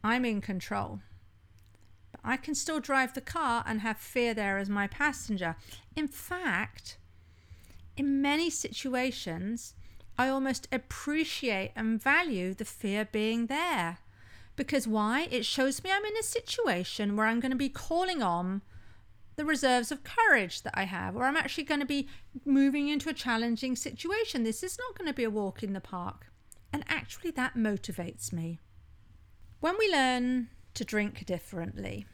I'm 0.03 0.23
in 0.23 0.39
control. 0.39 1.01
But 2.11 2.21
I 2.23 2.37
can 2.37 2.55
still 2.55 2.79
drive 2.79 3.13
the 3.13 3.21
car 3.21 3.63
and 3.65 3.81
have 3.81 3.97
fear 3.97 4.33
there 4.33 4.57
as 4.57 4.69
my 4.69 4.87
passenger. 4.87 5.55
In 5.95 6.07
fact, 6.07 6.97
in 7.95 8.21
many 8.21 8.49
situations, 8.49 9.73
I 10.17 10.27
almost 10.29 10.67
appreciate 10.71 11.71
and 11.75 12.01
value 12.01 12.53
the 12.53 12.65
fear 12.65 13.05
being 13.05 13.47
there. 13.47 13.99
Because 14.55 14.87
why? 14.87 15.27
It 15.31 15.45
shows 15.45 15.83
me 15.83 15.91
I'm 15.91 16.03
in 16.03 16.17
a 16.17 16.23
situation 16.23 17.15
where 17.15 17.27
I'm 17.27 17.39
going 17.39 17.51
to 17.51 17.57
be 17.57 17.69
calling 17.69 18.21
on 18.21 18.61
the 19.37 19.45
reserves 19.45 19.89
of 19.89 20.03
courage 20.03 20.63
that 20.63 20.77
I 20.77 20.83
have, 20.83 21.15
or 21.15 21.23
I'm 21.23 21.37
actually 21.37 21.63
going 21.63 21.79
to 21.79 21.85
be 21.85 22.09
moving 22.43 22.89
into 22.89 23.07
a 23.07 23.13
challenging 23.13 23.77
situation. 23.77 24.43
This 24.43 24.63
is 24.63 24.77
not 24.77 24.97
going 24.97 25.07
to 25.07 25.13
be 25.13 25.23
a 25.23 25.29
walk 25.29 25.63
in 25.63 25.71
the 25.71 25.79
park. 25.79 26.25
And 26.73 26.83
actually, 26.89 27.31
that 27.31 27.55
motivates 27.55 28.33
me. 28.33 28.59
When 29.61 29.77
we 29.79 29.89
learn 29.89 30.49
to 30.79 30.85
drink 30.85 31.25
differently, 31.25 32.05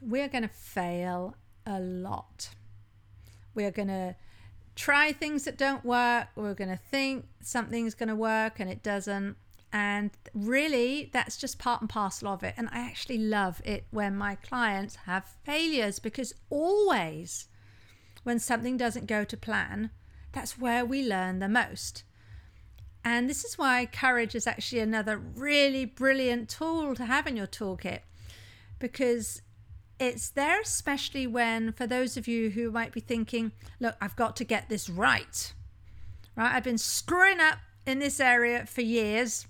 we 0.00 0.20
are 0.20 0.28
going 0.28 0.42
to 0.42 0.48
fail 0.48 1.34
a 1.66 1.80
lot. 1.80 2.50
We 3.52 3.64
are 3.64 3.72
going 3.72 3.88
to 3.88 4.14
try 4.76 5.10
things 5.10 5.42
that 5.42 5.58
don't 5.58 5.84
work. 5.84 6.28
We're 6.36 6.54
going 6.54 6.70
to 6.70 6.76
think 6.76 7.26
something's 7.40 7.94
going 7.94 8.10
to 8.10 8.14
work 8.14 8.60
and 8.60 8.70
it 8.70 8.84
doesn't. 8.84 9.36
And 9.72 10.12
really, 10.32 11.10
that's 11.12 11.36
just 11.36 11.58
part 11.58 11.80
and 11.80 11.90
parcel 11.90 12.28
of 12.28 12.44
it. 12.44 12.54
And 12.56 12.68
I 12.70 12.78
actually 12.78 13.18
love 13.18 13.60
it 13.64 13.86
when 13.90 14.16
my 14.16 14.36
clients 14.36 14.94
have 15.06 15.34
failures 15.42 15.98
because 15.98 16.32
always 16.50 17.48
when 18.22 18.38
something 18.38 18.76
doesn't 18.76 19.06
go 19.06 19.24
to 19.24 19.36
plan, 19.36 19.90
that's 20.30 20.56
where 20.56 20.84
we 20.84 21.04
learn 21.04 21.40
the 21.40 21.48
most. 21.48 22.04
And 23.04 23.28
this 23.28 23.44
is 23.44 23.58
why 23.58 23.86
courage 23.86 24.34
is 24.34 24.46
actually 24.46 24.80
another 24.80 25.18
really 25.18 25.84
brilliant 25.84 26.48
tool 26.48 26.94
to 26.94 27.04
have 27.04 27.26
in 27.26 27.36
your 27.36 27.46
toolkit 27.46 28.00
because 28.78 29.42
it's 30.00 30.30
there, 30.30 30.60
especially 30.60 31.26
when, 31.26 31.72
for 31.72 31.86
those 31.86 32.16
of 32.16 32.26
you 32.26 32.50
who 32.50 32.70
might 32.70 32.92
be 32.92 33.00
thinking, 33.00 33.52
look, 33.78 33.96
I've 34.00 34.16
got 34.16 34.36
to 34.36 34.44
get 34.44 34.68
this 34.68 34.88
right, 34.88 35.52
right? 36.34 36.54
I've 36.54 36.64
been 36.64 36.78
screwing 36.78 37.40
up 37.40 37.58
in 37.86 37.98
this 37.98 38.20
area 38.20 38.64
for 38.66 38.80
years 38.80 39.46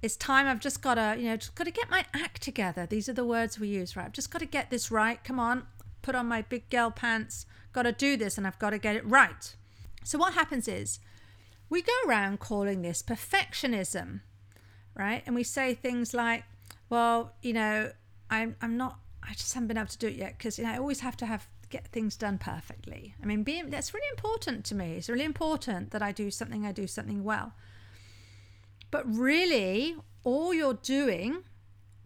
it's 0.00 0.16
time 0.16 0.46
I've 0.46 0.60
just 0.60 0.80
got 0.80 0.94
to, 0.94 1.16
you 1.18 1.28
know, 1.28 1.36
just 1.36 1.54
got 1.54 1.64
to 1.64 1.70
get 1.70 1.90
my 1.90 2.04
act 2.14 2.42
together. 2.42 2.86
These 2.86 3.08
are 3.08 3.12
the 3.12 3.24
words 3.24 3.58
we 3.58 3.68
use, 3.68 3.96
right? 3.96 4.06
I've 4.06 4.12
just 4.12 4.30
got 4.30 4.38
to 4.38 4.46
get 4.46 4.70
this 4.70 4.90
right. 4.90 5.22
Come 5.24 5.40
on, 5.40 5.66
put 6.02 6.14
on 6.14 6.26
my 6.26 6.42
big 6.42 6.70
girl 6.70 6.90
pants. 6.90 7.46
Got 7.72 7.82
to 7.82 7.92
do 7.92 8.16
this 8.16 8.38
and 8.38 8.46
I've 8.46 8.58
got 8.58 8.70
to 8.70 8.78
get 8.78 8.96
it 8.96 9.04
right. 9.04 9.54
So 10.04 10.18
what 10.18 10.34
happens 10.34 10.68
is 10.68 11.00
we 11.70 11.82
go 11.82 11.92
around 12.06 12.40
calling 12.40 12.82
this 12.82 13.02
perfectionism, 13.02 14.20
right? 14.94 15.22
And 15.26 15.34
we 15.34 15.44
say 15.44 15.74
things 15.74 16.14
like, 16.14 16.44
well, 16.88 17.34
you 17.42 17.52
know, 17.52 17.92
I'm 18.30 18.56
I'm 18.60 18.76
not 18.76 18.98
I 19.22 19.34
just 19.34 19.52
haven't 19.54 19.68
been 19.68 19.78
able 19.78 19.88
to 19.88 19.98
do 19.98 20.06
it 20.06 20.16
yet 20.16 20.38
because 20.38 20.58
you 20.58 20.64
know 20.64 20.72
I 20.72 20.78
always 20.78 21.00
have 21.00 21.16
to 21.18 21.26
have 21.26 21.48
get 21.70 21.86
things 21.88 22.16
done 22.16 22.38
perfectly. 22.38 23.14
I 23.22 23.26
mean, 23.26 23.42
being 23.42 23.70
that's 23.70 23.92
really 23.92 24.08
important 24.10 24.64
to 24.66 24.74
me. 24.74 24.94
It's 24.94 25.08
really 25.08 25.24
important 25.24 25.90
that 25.90 26.02
I 26.02 26.12
do 26.12 26.30
something 26.30 26.66
I 26.66 26.72
do 26.72 26.86
something 26.86 27.24
well. 27.24 27.52
But 28.90 29.04
really, 29.06 29.96
all 30.24 30.54
you're 30.54 30.74
doing 30.74 31.44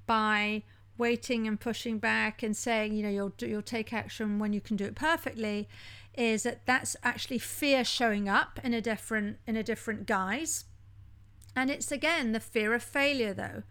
by 0.06 0.64
waiting 0.98 1.46
and 1.46 1.58
pushing 1.58 1.98
back 1.98 2.42
and 2.42 2.56
saying, 2.56 2.94
you 2.94 3.02
know, 3.02 3.08
you'll 3.08 3.32
you'll 3.38 3.62
take 3.62 3.92
action 3.92 4.38
when 4.38 4.52
you 4.52 4.60
can 4.60 4.76
do 4.76 4.84
it 4.84 4.94
perfectly, 4.94 5.68
is 6.14 6.42
that 6.42 6.66
that's 6.66 6.96
actually 7.02 7.38
fear 7.38 7.84
showing 7.84 8.28
up 8.28 8.60
in 8.62 8.74
a 8.74 8.80
different 8.80 9.38
in 9.46 9.56
a 9.56 9.62
different 9.62 10.06
guise. 10.06 10.64
And 11.54 11.70
it's 11.70 11.92
again 11.92 12.32
the 12.32 12.40
fear 12.40 12.74
of 12.74 12.82
failure, 12.82 13.34
though. 13.34 13.62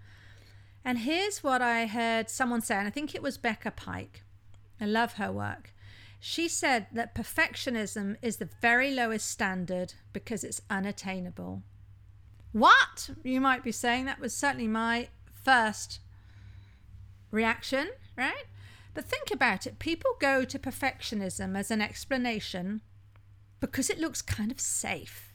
And 0.83 1.00
here's 1.00 1.43
what 1.43 1.62
I 1.62 1.86
heard 1.86 2.29
someone 2.29 2.62
say, 2.62 2.75
and 2.75 2.88
I 2.88 2.91
think 2.91 3.13
it 3.13 3.21
was 3.21 3.38
Becca 3.38 3.71
Pike. 3.71 4.24
I 4.79 4.86
love 4.86 5.13
her 5.13 5.31
work. 5.31 5.74
She 6.19 6.48
said 6.48 6.88
that 6.93 7.15
perfectionism 7.15 8.15
is 8.21 8.38
the 8.38 8.50
very 8.62 8.93
lowest 8.93 9.29
standard 9.29 9.93
because 10.13 10.43
it's 10.43 10.62
unattainable. 10.69 11.63
What? 12.51 13.12
You 13.24 13.41
might 13.41 13.63
be 13.63 13.71
saying 13.71 14.05
that 14.05 14.19
was 14.19 14.36
certainly 14.36 14.67
my 14.67 15.07
first 15.43 16.00
reaction, 17.31 17.89
right? 18.15 18.45
But 18.93 19.05
think 19.05 19.31
about 19.31 19.65
it. 19.65 19.79
People 19.79 20.12
go 20.19 20.43
to 20.43 20.60
perfectionism 20.60 21.57
as 21.57 21.71
an 21.71 21.81
explanation 21.81 22.81
because 23.60 23.89
it 23.89 24.00
looks 24.00 24.21
kind 24.21 24.51
of 24.51 24.60
safe, 24.60 25.33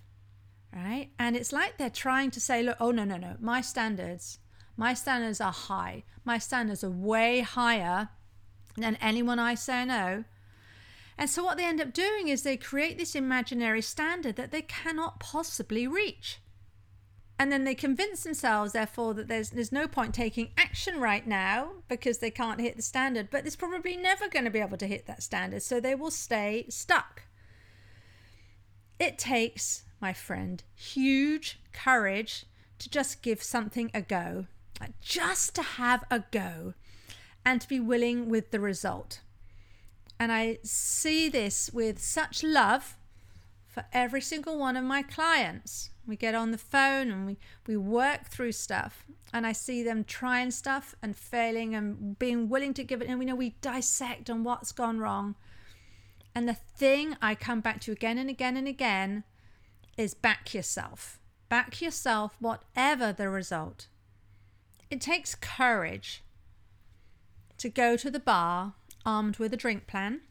right? 0.75 1.11
And 1.19 1.37
it's 1.37 1.53
like 1.53 1.79
they're 1.79 1.91
trying 1.91 2.31
to 2.33 2.41
say, 2.41 2.63
look, 2.63 2.77
oh, 2.81 2.91
no, 2.91 3.05
no, 3.05 3.17
no, 3.17 3.37
my 3.41 3.61
standards, 3.61 4.39
my 4.77 4.93
standards 4.93 5.41
are 5.41 5.53
high. 5.53 6.05
My 6.25 6.39
standards 6.39 6.85
are 6.85 6.91
way 6.91 7.41
higher 7.41 8.11
than 8.77 8.97
anyone 8.97 9.39
I 9.39 9.55
say 9.55 9.85
no. 9.85 10.25
And 11.17 11.31
so 11.31 11.43
what 11.43 11.57
they 11.57 11.65
end 11.65 11.81
up 11.81 11.95
doing 11.95 12.29
is 12.29 12.43
they 12.43 12.59
create 12.59 12.99
this 12.99 13.15
imaginary 13.15 13.81
standard 13.81 14.37
that 14.37 14.51
they 14.51 14.63
cannot 14.63 15.19
possibly 15.19 15.87
reach 15.87 16.41
and 17.39 17.53
then 17.53 17.65
they 17.65 17.75
convince 17.75 18.23
themselves 18.23 18.73
therefore 18.73 19.15
that 19.15 19.29
there's 19.29 19.51
there's 19.51 19.73
no 19.73 19.87
point 19.87 20.15
taking 20.15 20.51
action 20.57 21.01
right 21.01 21.27
now 21.27 21.73
because 21.89 22.19
they 22.19 22.31
can't 22.31 22.61
hit 22.61 22.77
the 22.77 22.83
standard 22.83 23.29
but 23.31 23.47
it's 23.47 23.57
probably 23.57 23.97
never 23.97 24.29
going 24.29 24.45
to 24.45 24.51
be 24.51 24.61
able 24.61 24.79
to 24.79 24.87
hit 24.87 25.07
that 25.07 25.23
standard 25.23 25.63
so 25.63 25.81
they 25.81 25.95
will 25.95 26.11
stay 26.11 26.67
stuck. 26.69 27.23
It 28.99 29.19
takes 29.19 29.83
my 30.01 30.13
friend 30.13 30.63
huge 30.75 31.61
courage 31.73 32.47
to 32.79 32.89
just 32.89 33.23
give 33.23 33.43
something 33.43 33.91
a 33.93 34.03
go 34.03 34.47
just 35.01 35.55
to 35.55 35.63
have 35.63 36.05
a 36.11 36.25
go 36.31 36.75
and 37.45 37.61
to 37.61 37.69
be 37.69 37.81
willing 37.81 38.29
with 38.29 38.51
the 38.51 38.61
result. 38.61 39.21
And 40.19 40.33
i 40.33 40.59
see 40.63 41.29
this 41.29 41.71
with 41.73 41.99
such 41.99 42.43
love 42.43 42.97
for 43.77 43.85
every 43.93 44.23
single 44.23 44.57
one 44.57 44.75
of 44.75 44.85
my 44.85 45.03
clients 45.03 45.91
we 46.07 46.17
get 46.17 46.35
on 46.35 46.51
the 46.51 46.57
phone 46.57 47.11
and 47.11 47.27
we, 47.27 47.37
we 47.67 47.77
work 47.77 48.25
through 48.25 48.53
stuff. 48.53 49.05
And 49.35 49.47
I 49.47 49.53
see 49.53 49.83
them 49.83 50.03
trying 50.03 50.51
stuff 50.51 50.95
and 51.03 51.15
failing 51.15 51.75
and 51.75 52.19
being 52.19 52.49
willing 52.49 52.73
to 52.73 52.85
give 52.85 53.03
it. 53.03 53.09
And 53.09 53.19
we 53.19 53.27
know 53.27 53.35
we 53.35 53.57
dissect 53.61 54.31
on 54.31 54.45
what's 54.45 54.73
gone 54.73 54.99
wrong. 54.99 55.35
And 56.35 56.49
the 56.49 56.55
thing 56.55 57.19
I 57.21 57.35
come 57.35 57.61
back 57.61 57.83
to 57.83 57.93
again 57.93 58.17
and 58.17 58.31
again 58.31 58.57
and 58.57 58.67
again 58.67 59.25
is 59.99 60.15
back 60.15 60.55
yourself. 60.55 61.19
Back 61.51 61.83
yourself, 61.83 62.35
whatever 62.41 63.13
the 63.13 63.29
result. 63.29 63.89
It 64.91 65.03
takes 65.03 65.35
courage 65.35 66.25
to 67.59 67.69
go 67.69 67.99
to 67.99 68.11
the 68.11 68.21
bar 68.21 68.73
armed 69.05 69.37
with 69.37 69.53
a 69.53 69.59
drink 69.59 69.87
plan 69.87 70.23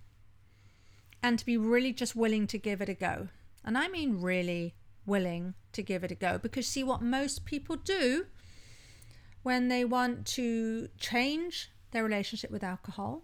and 1.25 1.39
to 1.39 1.45
be 1.45 1.57
really 1.57 1.91
just 1.91 2.15
willing 2.15 2.45
to 2.45 2.59
give 2.59 2.81
it 2.81 2.89
a 2.89 2.93
go. 2.93 3.29
And 3.63 3.75
I 3.75 3.87
mean, 3.87 4.21
really 4.21 4.75
willing 5.07 5.55
to 5.71 5.81
give 5.81 6.03
it 6.03 6.11
a 6.11 6.15
go. 6.15 6.37
Because, 6.37 6.67
see, 6.67 6.83
what 6.83 7.01
most 7.01 7.45
people 7.45 7.77
do 7.77 8.27
when 9.41 9.67
they 9.67 9.83
want 9.83 10.27
to 10.27 10.87
change 10.99 11.71
their 11.89 12.03
relationship 12.03 12.51
with 12.51 12.63
alcohol, 12.63 13.23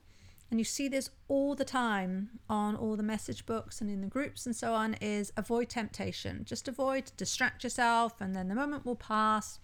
and 0.49 0.59
you 0.59 0.63
see 0.63 0.87
this 0.87 1.11
all 1.27 1.53
the 1.53 1.63
time 1.63 2.39
on 2.49 2.75
all 2.75 2.95
the 2.95 3.03
message 3.03 3.45
books 3.45 3.81
and 3.81 3.91
in 3.91 4.01
the 4.01 4.07
groups 4.07 4.47
and 4.47 4.55
so 4.55 4.73
on, 4.73 4.95
is 4.95 5.31
avoid 5.37 5.69
temptation. 5.69 6.43
Just 6.43 6.67
avoid, 6.67 7.11
distract 7.17 7.63
yourself, 7.63 8.19
and 8.19 8.35
then 8.35 8.47
the 8.47 8.55
moment 8.55 8.83
will 8.83 8.95
pass. 8.95 9.59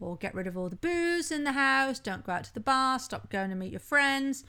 Or 0.00 0.16
get 0.16 0.34
rid 0.34 0.46
of 0.46 0.56
all 0.56 0.70
the 0.70 0.76
booze 0.76 1.30
in 1.30 1.44
the 1.44 1.52
house, 1.52 1.98
don't 1.98 2.24
go 2.24 2.32
out 2.32 2.44
to 2.44 2.54
the 2.54 2.60
bar, 2.60 2.98
stop 2.98 3.28
going 3.28 3.50
to 3.50 3.56
meet 3.56 3.72
your 3.72 3.80
friends, 3.80 4.42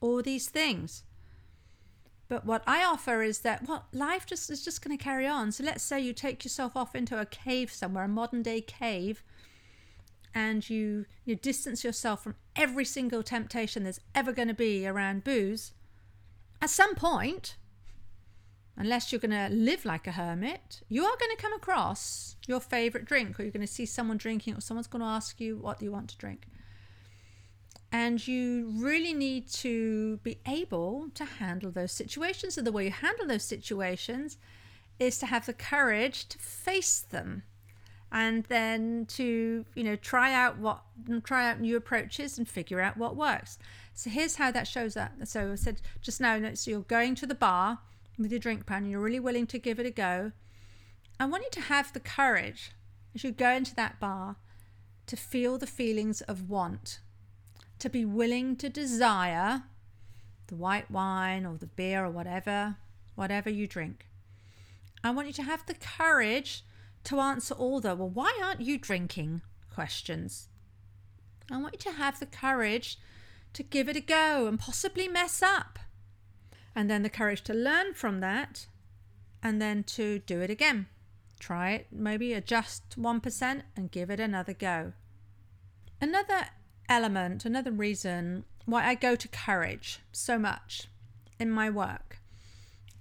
all 0.00 0.22
these 0.22 0.48
things. 0.48 1.02
But 2.32 2.46
what 2.46 2.62
I 2.66 2.82
offer 2.82 3.20
is 3.20 3.40
that 3.40 3.68
well, 3.68 3.84
life 3.92 4.24
just 4.24 4.48
is 4.48 4.64
just 4.64 4.82
going 4.82 4.96
to 4.96 5.04
carry 5.04 5.26
on. 5.26 5.52
So 5.52 5.64
let's 5.64 5.84
say 5.84 6.00
you 6.00 6.14
take 6.14 6.42
yourself 6.44 6.74
off 6.74 6.94
into 6.94 7.20
a 7.20 7.26
cave 7.26 7.70
somewhere, 7.70 8.04
a 8.04 8.08
modern 8.08 8.42
day 8.42 8.62
cave, 8.62 9.22
and 10.34 10.70
you 10.70 11.04
you 11.26 11.36
distance 11.36 11.84
yourself 11.84 12.22
from 12.22 12.36
every 12.56 12.86
single 12.86 13.22
temptation 13.22 13.82
there's 13.82 14.00
ever 14.14 14.32
going 14.32 14.48
to 14.48 14.54
be 14.54 14.86
around 14.86 15.24
booze. 15.24 15.72
At 16.62 16.70
some 16.70 16.94
point, 16.94 17.56
unless 18.78 19.12
you're 19.12 19.20
going 19.20 19.32
to 19.32 19.54
live 19.54 19.84
like 19.84 20.06
a 20.06 20.12
hermit, 20.12 20.80
you 20.88 21.04
are 21.04 21.16
going 21.20 21.36
to 21.36 21.42
come 21.42 21.52
across 21.52 22.36
your 22.46 22.60
favorite 22.60 23.04
drink, 23.04 23.38
or 23.38 23.42
you're 23.42 23.52
going 23.52 23.60
to 23.60 23.66
see 23.66 23.84
someone 23.84 24.16
drinking, 24.16 24.56
or 24.56 24.62
someone's 24.62 24.86
going 24.86 25.02
to 25.02 25.06
ask 25.06 25.38
you 25.38 25.58
what 25.58 25.80
do 25.80 25.84
you 25.84 25.92
want 25.92 26.08
to 26.08 26.16
drink. 26.16 26.46
And 27.92 28.26
you 28.26 28.72
really 28.74 29.12
need 29.12 29.48
to 29.48 30.16
be 30.18 30.38
able 30.46 31.10
to 31.14 31.24
handle 31.24 31.70
those 31.70 31.92
situations. 31.92 32.56
And 32.56 32.66
the 32.66 32.72
way 32.72 32.86
you 32.86 32.90
handle 32.90 33.26
those 33.26 33.44
situations 33.44 34.38
is 34.98 35.18
to 35.18 35.26
have 35.26 35.44
the 35.46 35.52
courage 35.52 36.26
to 36.28 36.38
face 36.38 37.00
them 37.00 37.42
and 38.12 38.44
then 38.44 39.06
to 39.06 39.64
you 39.74 39.82
know 39.82 39.96
try 39.96 40.34
out 40.34 40.58
what 40.58 40.82
try 41.24 41.48
out 41.48 41.60
new 41.60 41.76
approaches 41.76 42.36
and 42.36 42.48
figure 42.48 42.80
out 42.80 42.96
what 42.96 43.16
works. 43.16 43.58
So 43.94 44.10
here's 44.10 44.36
how 44.36 44.50
that 44.50 44.68
shows 44.68 44.96
up. 44.96 45.12
So 45.24 45.52
i 45.52 45.54
said 45.54 45.80
just 46.00 46.20
now 46.20 46.38
so 46.54 46.70
you're 46.70 46.80
going 46.80 47.14
to 47.16 47.26
the 47.26 47.34
bar 47.34 47.78
with 48.18 48.30
your 48.30 48.40
drink 48.40 48.66
pan 48.66 48.82
and 48.82 48.90
you're 48.90 49.00
really 49.00 49.20
willing 49.20 49.46
to 49.48 49.58
give 49.58 49.80
it 49.80 49.86
a 49.86 49.90
go. 49.90 50.32
I 51.18 51.24
want 51.26 51.44
you 51.44 51.50
to 51.52 51.60
have 51.68 51.92
the 51.92 52.00
courage 52.00 52.72
as 53.14 53.24
you 53.24 53.32
go 53.32 53.50
into 53.50 53.74
that 53.76 53.98
bar 53.98 54.36
to 55.06 55.16
feel 55.16 55.58
the 55.58 55.66
feelings 55.66 56.20
of 56.22 56.48
want 56.48 57.00
to 57.82 57.90
be 57.90 58.04
willing 58.04 58.56
to 58.56 58.68
desire 58.68 59.64
the 60.46 60.54
white 60.54 60.90
wine 60.90 61.44
or 61.44 61.56
the 61.56 61.66
beer 61.66 62.04
or 62.04 62.10
whatever, 62.10 62.76
whatever 63.14 63.50
you 63.50 63.66
drink. 63.66 64.06
I 65.04 65.10
want 65.10 65.26
you 65.26 65.34
to 65.34 65.42
have 65.42 65.66
the 65.66 65.74
courage 65.74 66.64
to 67.04 67.18
answer 67.18 67.54
all 67.54 67.80
the, 67.80 67.94
well, 67.94 68.08
why 68.08 68.38
aren't 68.42 68.60
you 68.60 68.78
drinking 68.78 69.42
questions. 69.72 70.48
I 71.50 71.60
want 71.60 71.74
you 71.74 71.92
to 71.92 71.98
have 71.98 72.20
the 72.20 72.26
courage 72.26 72.98
to 73.54 73.62
give 73.62 73.88
it 73.88 73.96
a 73.96 74.00
go 74.00 74.46
and 74.46 74.58
possibly 74.58 75.08
mess 75.08 75.42
up. 75.42 75.78
And 76.74 76.88
then 76.88 77.02
the 77.02 77.10
courage 77.10 77.42
to 77.42 77.54
learn 77.54 77.94
from 77.94 78.20
that 78.20 78.66
and 79.42 79.60
then 79.60 79.82
to 79.84 80.20
do 80.20 80.40
it 80.40 80.50
again. 80.50 80.86
Try 81.38 81.72
it, 81.72 81.86
maybe 81.90 82.32
adjust 82.32 82.98
1% 82.98 83.62
and 83.76 83.90
give 83.90 84.10
it 84.10 84.20
another 84.20 84.54
go. 84.54 84.92
Another 86.00 86.46
element, 86.92 87.44
another 87.44 87.72
reason 87.72 88.44
why 88.64 88.86
I 88.86 88.94
go 88.94 89.16
to 89.16 89.28
courage 89.28 90.00
so 90.12 90.38
much 90.38 90.88
in 91.38 91.50
my 91.50 91.68
work 91.68 92.22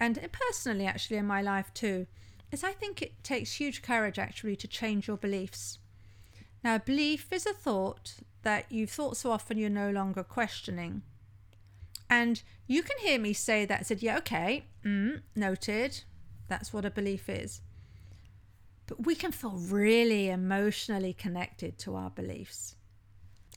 and 0.02 0.20
personally, 0.32 0.88
actually, 0.88 1.18
in 1.18 1.28
my 1.28 1.44
life 1.44 1.72
too, 1.76 2.08
is 2.52 2.64
I 2.64 2.72
think 2.72 3.04
it 3.04 3.24
takes 3.24 3.54
huge 3.54 3.84
courage 3.84 4.18
actually 4.18 4.56
to 4.56 4.68
change 4.68 5.08
your 5.08 5.16
beliefs. 5.16 5.78
Now, 6.64 6.80
belief 6.80 7.32
is 7.32 7.46
a 7.46 7.54
thought 7.54 8.16
that 8.42 8.66
you've 8.72 8.90
thought 8.90 9.16
so 9.16 9.32
often 9.32 9.60
you're 9.60 9.70
no 9.70 9.92
longer 9.92 10.24
questioning. 10.24 11.04
And 12.10 12.42
you 12.66 12.82
can 12.82 12.98
hear 12.98 13.20
me 13.20 13.34
say 13.34 13.64
that, 13.66 13.86
said, 13.86 14.02
yeah, 14.02 14.18
okay, 14.18 14.66
mm, 14.84 15.22
noted. 15.36 16.04
That's 16.48 16.74
what 16.74 16.84
a 16.84 16.90
belief 16.90 17.30
is. 17.30 17.62
But 18.88 19.06
we 19.06 19.14
can 19.14 19.32
feel 19.32 19.52
really 19.52 20.30
emotionally 20.30 21.14
connected 21.14 21.78
to 21.78 21.96
our 21.96 22.10
beliefs. 22.10 22.76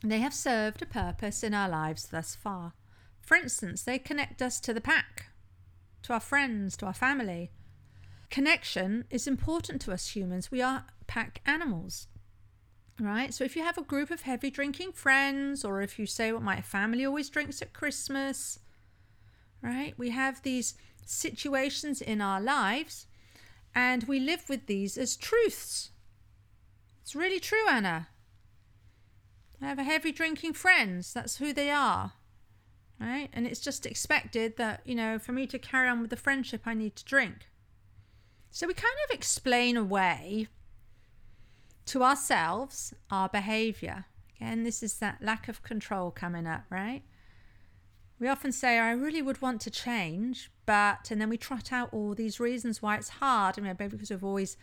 They 0.07 0.19
have 0.19 0.33
served 0.33 0.81
a 0.81 0.85
purpose 0.85 1.43
in 1.43 1.53
our 1.53 1.67
lives 1.67 2.07
thus 2.07 2.35
far. 2.35 2.73
For 3.21 3.35
instance, 3.35 3.81
they 3.81 3.97
connect 3.97 4.41
us 4.41 4.59
to 4.59 4.73
the 4.73 4.81
pack, 4.81 5.27
to 6.03 6.13
our 6.13 6.19
friends, 6.19 6.77
to 6.77 6.85
our 6.85 6.93
family. 6.93 7.51
Connection 8.29 9.05
is 9.09 9.25
important 9.27 9.81
to 9.81 9.91
us 9.91 10.15
humans. 10.15 10.51
We 10.51 10.61
are 10.61 10.85
pack 11.07 11.41
animals, 11.45 12.07
right? 12.99 13.33
So 13.33 13.43
if 13.43 13.55
you 13.55 13.63
have 13.63 13.79
a 13.79 13.83
group 13.83 14.11
of 14.11 14.21
heavy 14.21 14.51
drinking 14.51 14.91
friends, 14.91 15.65
or 15.65 15.81
if 15.81 15.97
you 15.97 16.05
say 16.05 16.31
what 16.31 16.43
my 16.43 16.61
family 16.61 17.03
always 17.03 17.29
drinks 17.29 17.61
at 17.63 17.73
Christmas, 17.73 18.59
right? 19.61 19.95
We 19.97 20.11
have 20.11 20.43
these 20.43 20.75
situations 21.05 22.01
in 22.01 22.21
our 22.21 22.39
lives 22.39 23.07
and 23.73 24.03
we 24.03 24.19
live 24.19 24.49
with 24.49 24.67
these 24.67 24.97
as 24.97 25.15
truths. 25.15 25.89
It's 27.01 27.15
really 27.15 27.39
true, 27.39 27.67
Anna. 27.67 28.09
I 29.65 29.69
have 29.69 29.79
a 29.79 29.83
heavy 29.83 30.11
drinking 30.11 30.53
friends. 30.53 31.11
That's 31.11 31.37
who 31.37 31.51
they 31.51 31.71
are. 31.71 32.13
Right? 32.99 33.29
And 33.33 33.45
it's 33.47 33.59
just 33.59 33.85
expected 33.85 34.57
that, 34.57 34.81
you 34.85 34.95
know, 34.95 35.19
for 35.19 35.31
me 35.31 35.47
to 35.47 35.59
carry 35.59 35.89
on 35.89 36.01
with 36.01 36.11
the 36.11 36.15
friendship, 36.15 36.61
I 36.65 36.73
need 36.73 36.95
to 36.97 37.03
drink. 37.03 37.47
So 38.51 38.67
we 38.67 38.73
kind 38.73 38.95
of 39.09 39.13
explain 39.13 39.75
away 39.75 40.47
to 41.87 42.03
ourselves 42.03 42.93
our 43.11 43.27
behavior. 43.27 44.05
Again, 44.37 44.63
this 44.63 44.81
is 44.81 44.99
that 44.99 45.21
lack 45.21 45.47
of 45.47 45.63
control 45.63 46.11
coming 46.11 46.47
up, 46.47 46.63
right? 46.69 47.01
We 48.19 48.27
often 48.29 48.51
say, 48.51 48.79
I 48.79 48.91
really 48.91 49.21
would 49.21 49.41
want 49.41 49.59
to 49.61 49.71
change, 49.71 50.51
but, 50.65 51.11
and 51.11 51.19
then 51.19 51.27
we 51.27 51.37
trot 51.37 51.73
out 51.73 51.89
all 51.91 52.13
these 52.13 52.39
reasons 52.39 52.81
why 52.81 52.95
it's 52.95 53.09
hard. 53.09 53.55
I 53.57 53.61
mean, 53.61 53.75
maybe 53.77 53.91
because 53.91 54.09
we've 54.09 54.23
always 54.23 54.55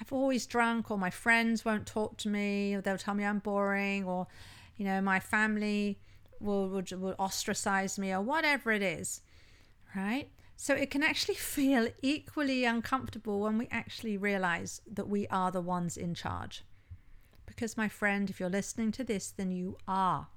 I've 0.00 0.12
always 0.12 0.46
drunk, 0.46 0.90
or 0.90 0.96
my 0.96 1.10
friends 1.10 1.64
won't 1.64 1.86
talk 1.86 2.16
to 2.18 2.28
me, 2.28 2.74
or 2.74 2.80
they'll 2.80 2.96
tell 2.96 3.14
me 3.14 3.24
I'm 3.24 3.38
boring, 3.38 4.04
or, 4.04 4.26
you 4.76 4.84
know, 4.84 5.00
my 5.00 5.20
family 5.20 5.98
will, 6.40 6.68
will, 6.68 6.82
will 6.92 7.14
ostracize 7.18 7.98
me, 7.98 8.12
or 8.12 8.22
whatever 8.22 8.72
it 8.72 8.82
is, 8.82 9.20
right? 9.94 10.30
So 10.56 10.74
it 10.74 10.90
can 10.90 11.02
actually 11.02 11.34
feel 11.56 11.88
equally 12.02 12.64
uncomfortable 12.64 13.40
when 13.40 13.58
we 13.58 13.68
actually 13.70 14.16
realize 14.16 14.80
that 14.90 15.08
we 15.08 15.26
are 15.28 15.50
the 15.50 15.60
ones 15.60 15.96
in 15.96 16.14
charge. 16.14 16.64
Because, 17.44 17.76
my 17.76 17.88
friend, 17.88 18.30
if 18.30 18.40
you're 18.40 18.48
listening 18.48 18.92
to 18.92 19.04
this, 19.04 19.30
then 19.30 19.50
you 19.50 19.76
are. 19.86 20.28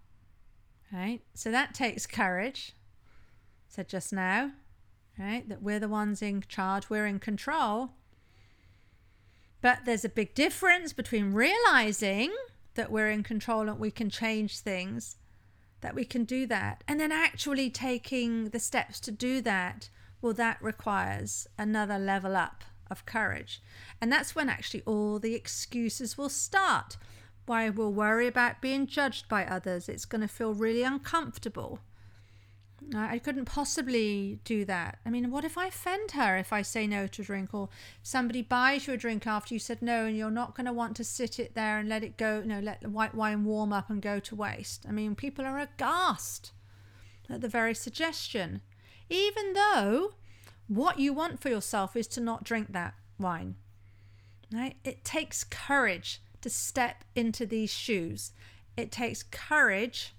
Right? 0.92 1.22
So 1.34 1.52
that 1.52 1.74
takes 1.74 2.06
courage. 2.06 2.74
Said 3.68 3.88
just 3.88 4.12
now, 4.14 4.52
right? 5.18 5.48
That 5.48 5.64
we're 5.64 5.80
the 5.80 5.88
ones 5.88 6.22
in 6.22 6.44
charge, 6.48 6.90
we're 6.90 7.08
in 7.08 7.20
control. 7.20 7.92
But 9.64 9.86
there's 9.86 10.04
a 10.04 10.10
big 10.10 10.36
difference 10.36 10.92
between 10.92 11.32
realizing 11.32 12.34
that 12.76 12.92
we're 12.92 13.10
in 13.10 13.24
control 13.24 13.70
and 13.70 13.80
we 13.80 13.92
can 13.92 14.10
change 14.10 14.60
things, 14.60 15.16
that 15.80 15.96
we 15.96 16.04
can 16.04 16.26
do 16.26 16.46
that, 16.48 16.84
and 16.86 17.00
then 17.00 17.14
actually 17.14 17.70
taking 17.70 18.50
the 18.50 18.60
steps 18.60 19.00
to 19.00 19.12
do 19.12 19.40
that. 19.44 19.90
Well, 20.22 20.34
that 20.34 20.62
requires 20.62 21.48
another 21.58 21.98
level 21.98 22.36
up 22.36 22.66
of 22.92 23.06
courage. 23.06 23.62
And 24.02 24.12
that's 24.12 24.36
when 24.36 24.50
actually 24.50 24.84
all 24.86 25.18
the 25.18 25.34
excuses 25.34 26.18
will 26.18 26.28
start. 26.28 26.98
Why 27.46 27.70
we'll 27.70 27.94
worry 27.94 28.28
about 28.28 28.62
being 28.62 28.86
judged 28.86 29.30
by 29.30 29.46
others. 29.46 29.88
It's 29.88 30.04
going 30.04 30.22
to 30.22 30.28
feel 30.28 30.54
really 30.54 30.84
uncomfortable. 30.84 31.80
I 32.96 33.18
couldn't 33.18 33.46
possibly 33.46 34.40
do 34.44 34.66
that. 34.66 35.00
I 35.06 35.10
mean, 35.10 35.32
what 35.32 35.44
if 35.44 35.58
I 35.58 35.68
offend 35.68 36.12
her 36.12 36.38
if 36.38 36.54
I 36.54 36.62
say 36.62 36.86
no 36.86 37.08
to 37.08 37.22
a 37.22 37.26
drink, 37.26 37.54
or 37.54 37.70
somebody 38.02 38.42
buys 38.42 38.88
you 38.88 38.94
a 38.94 38.98
drink 38.98 39.26
after 39.26 39.54
you 39.54 39.60
said 39.60 39.82
no, 39.82 40.06
and 40.06 40.18
you're 40.18 40.30
not 40.30 40.56
going 40.56 40.66
to 40.66 40.74
want 40.74 40.96
to 40.98 41.04
sit 41.04 41.40
it 41.40 41.56
there 41.56 41.80
and 41.80 41.90
let 41.90 42.04
it 42.04 42.18
go, 42.18 42.40
you 42.40 42.46
know, 42.46 42.60
let 42.60 42.82
the 42.82 42.90
white 42.90 43.16
wine 43.16 43.46
warm 43.46 43.74
up 43.74 43.90
and 43.90 44.02
go 44.02 44.20
to 44.20 44.36
waste. 44.36 44.86
I 44.88 44.92
mean, 44.92 45.16
people 45.16 45.46
are 45.46 45.60
aghast 45.60 46.52
at 47.30 47.42
the 47.42 47.48
very 47.48 47.74
suggestion, 47.74 48.62
even 49.10 49.54
though 49.54 50.14
what 50.68 51.00
you 51.00 51.14
want 51.14 51.42
for 51.42 51.50
yourself 51.50 51.96
is 51.96 52.08
to 52.08 52.22
not 52.22 52.44
drink 52.44 52.74
that 52.74 52.94
wine. 53.18 53.56
Right? 54.52 54.76
It 54.84 55.04
takes 55.04 55.44
courage 55.44 56.22
to 56.42 56.50
step 56.50 57.04
into 57.16 57.46
these 57.46 57.72
shoes. 57.72 58.34
It 58.78 58.92
takes 58.92 59.24
courage 59.24 60.14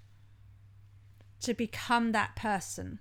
to 1.44 1.54
become 1.54 2.12
that 2.12 2.36
person. 2.36 2.98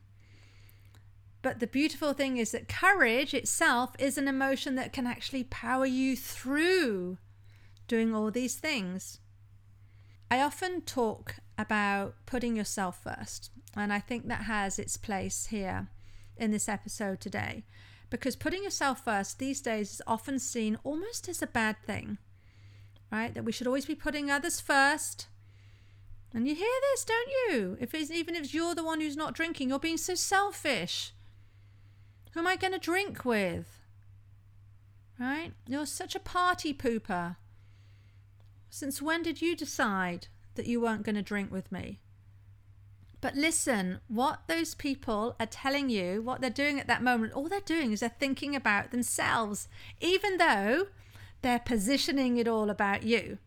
But 1.42 1.60
the 1.60 1.68
beautiful 1.68 2.14
thing 2.14 2.38
is 2.38 2.52
that 2.52 2.70
courage 2.70 3.34
itself 3.34 3.96
is 4.00 4.18
an 4.18 4.28
emotion 4.28 4.76
that 4.76 4.94
can 4.94 5.06
actually 5.06 5.44
power 5.44 5.86
you 5.86 6.16
through 6.16 7.18
doing 7.88 8.16
all 8.16 8.32
these 8.32 8.56
things. 8.56 9.20
I 10.32 10.40
often 10.42 10.82
talk 10.82 11.36
about 11.58 12.16
putting 12.26 12.56
yourself 12.56 13.04
first, 13.04 13.52
and 13.76 13.92
I 13.92 14.00
think 14.00 14.28
that 14.28 14.44
has 14.44 14.80
its 14.80 14.96
place 14.96 15.48
here 15.48 15.90
in 16.38 16.52
this 16.52 16.70
episode 16.70 17.20
today. 17.20 17.66
Because 18.10 18.36
putting 18.36 18.64
yourself 18.64 19.04
first 19.04 19.38
these 19.38 19.60
days 19.60 19.94
is 19.94 20.02
often 20.08 20.40
seen 20.40 20.78
almost 20.84 21.28
as 21.28 21.42
a 21.42 21.48
bad 21.48 21.76
thing, 21.86 22.20
right? 23.12 23.34
That 23.34 23.44
we 23.44 23.52
should 23.52 23.68
always 23.68 23.86
be 23.86 23.96
putting 23.96 24.32
others 24.32 24.62
first 24.62 25.28
and 26.34 26.48
you 26.48 26.56
hear 26.56 26.68
this, 26.92 27.06
don't 27.06 27.30
you? 27.30 27.78
If 27.80 27.94
it's, 27.94 28.10
even 28.10 28.36
if 28.36 28.54
you're 28.54 28.76
the 28.76 28.84
one 28.84 29.02
who's 29.02 29.16
not 29.16 29.36
drinking, 29.36 29.70
you're 29.70 29.80
being 29.80 29.98
so 29.98 30.16
selfish. 30.16 31.14
Who 32.32 32.40
am 32.40 32.48
I 32.48 32.56
going 32.56 32.74
to 32.74 32.80
drink 32.80 33.24
with? 33.24 33.82
Right? 35.20 35.54
You're 35.68 35.86
such 35.86 36.16
a 36.16 36.20
party 36.20 36.74
pooper. 36.74 37.36
Since 38.70 39.02
when 39.02 39.22
did 39.22 39.42
you 39.42 39.56
decide 39.56 40.28
that 40.56 40.66
you 40.66 40.82
weren't 40.82 41.04
going 41.04 41.16
to 41.16 41.22
drink 41.22 41.52
with 41.52 41.72
me? 41.72 42.00
But 43.22 43.36
listen, 43.36 44.00
what 44.08 44.42
those 44.48 44.74
people 44.76 45.36
are 45.40 45.46
telling 45.46 45.90
you, 45.90 46.22
what 46.22 46.42
they're 46.42 46.50
doing 46.50 46.80
at 46.80 46.88
that 46.88 47.04
moment, 47.04 47.34
all 47.34 47.48
they're 47.48 47.62
doing 47.62 47.92
is 47.92 48.02
they're 48.02 48.16
thinking 48.20 48.56
about 48.56 48.92
themselves, 48.92 49.70
even 50.02 50.38
though 50.38 50.88
they're 51.42 51.60
positioning 51.60 52.38
it 52.38 52.48
all 52.48 52.70
about 52.70 53.04
you. 53.04 53.38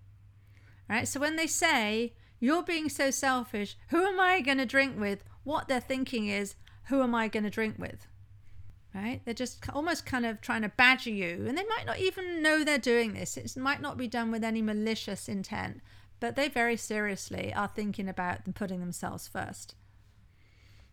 Right? 0.89 1.07
So 1.07 1.21
when 1.21 1.37
they 1.37 1.47
say, 1.47 2.15
you're 2.41 2.63
being 2.63 2.89
so 2.89 3.11
selfish, 3.11 3.77
who 3.89 4.05
am 4.05 4.21
I 4.21 4.41
going 4.41 4.59
to 4.59 4.67
drink 4.67 4.99
with? 4.99 5.25
What 5.45 5.69
they're 5.69 5.81
thinking 5.81 6.29
is, 6.29 6.55
who 6.89 7.03
am 7.03 7.15
I 7.15 7.29
going 7.29 7.45
to 7.45 7.51
drink 7.51 7.77
with? 7.79 8.07
Right? 8.95 9.21
They're 9.25 9.35
just 9.35 9.69
almost 9.75 10.07
kind 10.07 10.25
of 10.25 10.41
trying 10.41 10.63
to 10.63 10.71
badger 10.71 11.11
you. 11.11 11.45
And 11.47 11.57
they 11.57 11.65
might 11.65 11.87
not 11.87 11.99
even 11.99 12.43
know 12.43 12.65
they're 12.65 12.79
doing 12.79 13.13
this. 13.13 13.37
It 13.37 13.57
might 13.57 13.83
not 13.83 13.99
be 13.99 14.09
done 14.09 14.31
with 14.31 14.43
any 14.43 14.63
malicious 14.63 15.29
intent 15.29 15.83
but 16.21 16.37
they 16.37 16.49
very 16.49 16.77
seriously 16.77 17.53
are 17.55 17.69
thinking 17.69 18.09
about 18.09 18.41
and 18.45 18.55
putting 18.55 18.81
themselves 18.81 19.29
first. 19.29 19.75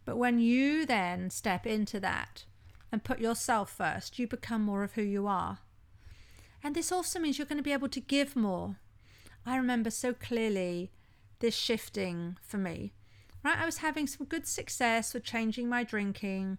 But 0.05 0.17
when 0.17 0.39
you 0.39 0.85
then 0.85 1.29
step 1.29 1.65
into 1.65 1.99
that 2.01 2.45
and 2.91 3.03
put 3.03 3.19
yourself 3.19 3.71
first, 3.71 4.19
you 4.19 4.27
become 4.27 4.61
more 4.61 4.83
of 4.83 4.93
who 4.93 5.01
you 5.01 5.27
are. 5.27 5.59
And 6.63 6.75
this 6.75 6.91
also 6.91 7.19
means 7.19 7.37
you're 7.37 7.47
going 7.47 7.57
to 7.57 7.63
be 7.63 7.73
able 7.73 7.89
to 7.89 7.99
give 7.99 8.35
more. 8.35 8.77
I 9.45 9.55
remember 9.57 9.89
so 9.89 10.13
clearly 10.13 10.91
this 11.43 11.53
shifting 11.53 12.37
for 12.41 12.57
me. 12.57 12.93
Right, 13.43 13.57
I 13.57 13.65
was 13.65 13.79
having 13.79 14.07
some 14.07 14.25
good 14.25 14.47
success 14.47 15.13
with 15.13 15.25
changing 15.25 15.67
my 15.67 15.83
drinking. 15.83 16.57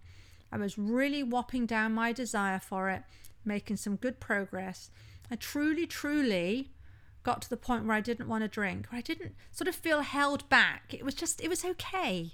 I 0.52 0.58
was 0.58 0.76
really 0.76 1.22
whopping 1.22 1.64
down 1.64 1.94
my 1.94 2.12
desire 2.12 2.60
for 2.60 2.90
it, 2.90 3.02
making 3.46 3.78
some 3.78 3.96
good 3.96 4.20
progress. 4.20 4.90
I 5.30 5.36
truly, 5.36 5.86
truly 5.86 6.74
got 7.22 7.40
to 7.40 7.48
the 7.48 7.56
point 7.56 7.86
where 7.86 7.96
I 7.96 8.02
didn't 8.02 8.28
want 8.28 8.44
to 8.44 8.48
drink, 8.48 8.88
where 8.90 8.98
I 8.98 9.00
didn't 9.00 9.34
sort 9.50 9.68
of 9.68 9.74
feel 9.74 10.02
held 10.02 10.46
back. 10.50 10.92
It 10.92 11.02
was 11.02 11.14
just, 11.14 11.42
it 11.42 11.48
was 11.48 11.64
okay. 11.64 12.32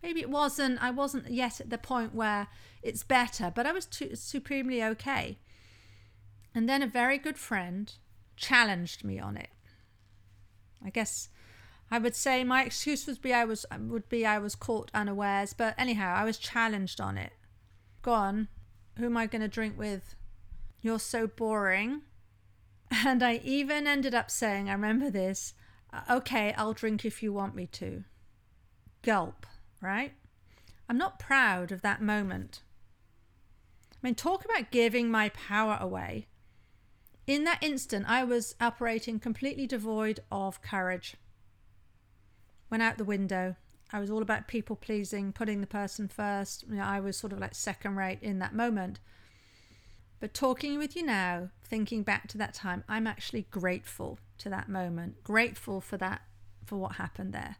Maybe 0.00 0.20
it 0.20 0.30
wasn't, 0.30 0.80
I 0.80 0.92
wasn't 0.92 1.32
yet 1.32 1.60
at 1.60 1.70
the 1.70 1.76
point 1.76 2.14
where 2.14 2.46
it's 2.84 3.02
better, 3.02 3.52
but 3.52 3.66
I 3.66 3.72
was 3.72 3.86
too, 3.86 4.14
supremely 4.14 4.80
okay. 4.80 5.38
And 6.54 6.68
then 6.68 6.82
a 6.84 6.86
very 6.86 7.18
good 7.18 7.36
friend 7.36 7.92
challenged 8.36 9.02
me 9.02 9.18
on 9.18 9.36
it. 9.36 9.50
I 10.84 10.90
guess 10.90 11.28
I 11.90 11.98
would 11.98 12.14
say 12.14 12.44
my 12.44 12.64
excuse 12.64 13.06
would 13.06 13.20
be 13.20 13.32
I 13.32 13.44
was 13.44 13.66
would 13.78 14.08
be 14.08 14.24
I 14.24 14.38
was 14.38 14.54
caught 14.54 14.90
unawares, 14.94 15.52
but 15.52 15.74
anyhow, 15.76 16.14
I 16.14 16.24
was 16.24 16.38
challenged 16.38 17.00
on 17.00 17.18
it. 17.18 17.32
Go 18.02 18.12
on, 18.12 18.48
who 18.96 19.06
am 19.06 19.16
I 19.16 19.26
going 19.26 19.42
to 19.42 19.48
drink 19.48 19.78
with? 19.78 20.14
You're 20.80 21.00
so 21.00 21.26
boring. 21.26 22.02
And 23.06 23.22
I 23.22 23.40
even 23.44 23.86
ended 23.86 24.16
up 24.16 24.32
saying, 24.32 24.68
I 24.68 24.72
remember 24.72 25.10
this, 25.10 25.54
uh, 25.92 26.00
okay, 26.10 26.52
I'll 26.56 26.72
drink 26.72 27.04
if 27.04 27.22
you 27.22 27.32
want 27.32 27.54
me 27.54 27.66
to. 27.66 28.02
Gulp, 29.02 29.46
right? 29.80 30.12
I'm 30.88 30.98
not 30.98 31.20
proud 31.20 31.70
of 31.70 31.82
that 31.82 32.02
moment. 32.02 32.62
I 33.92 33.98
mean, 34.02 34.16
talk 34.16 34.44
about 34.44 34.72
giving 34.72 35.08
my 35.08 35.28
power 35.28 35.78
away. 35.80 36.26
In 37.28 37.44
that 37.44 37.62
instant, 37.62 38.06
I 38.08 38.24
was 38.24 38.56
operating 38.60 39.20
completely 39.20 39.68
devoid 39.68 40.18
of 40.32 40.60
courage. 40.60 41.14
Went 42.70 42.82
out 42.82 42.98
the 42.98 43.04
window. 43.04 43.56
I 43.92 43.98
was 43.98 44.10
all 44.10 44.22
about 44.22 44.46
people 44.46 44.76
pleasing, 44.76 45.32
putting 45.32 45.60
the 45.60 45.66
person 45.66 46.06
first. 46.08 46.64
You 46.68 46.76
know, 46.76 46.84
I 46.84 47.00
was 47.00 47.16
sort 47.16 47.32
of 47.32 47.40
like 47.40 47.54
second 47.54 47.96
rate 47.96 48.20
in 48.22 48.38
that 48.38 48.54
moment. 48.54 49.00
But 50.20 50.34
talking 50.34 50.78
with 50.78 50.94
you 50.94 51.02
now, 51.02 51.48
thinking 51.64 52.02
back 52.02 52.28
to 52.28 52.38
that 52.38 52.54
time, 52.54 52.84
I'm 52.88 53.06
actually 53.06 53.46
grateful 53.50 54.18
to 54.38 54.50
that 54.50 54.68
moment, 54.68 55.24
grateful 55.24 55.80
for 55.80 55.96
that, 55.96 56.22
for 56.64 56.76
what 56.76 56.96
happened 56.96 57.32
there. 57.32 57.56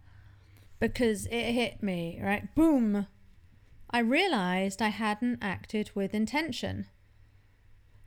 Because 0.79 1.27
it 1.27 1.53
hit 1.53 1.83
me, 1.83 2.21
right? 2.23 2.55
Boom. 2.55 3.07
I 3.91 3.99
realized 3.99 4.81
I 4.81 4.89
hadn't 4.89 5.39
acted 5.43 5.91
with 5.95 6.15
intention. 6.15 6.87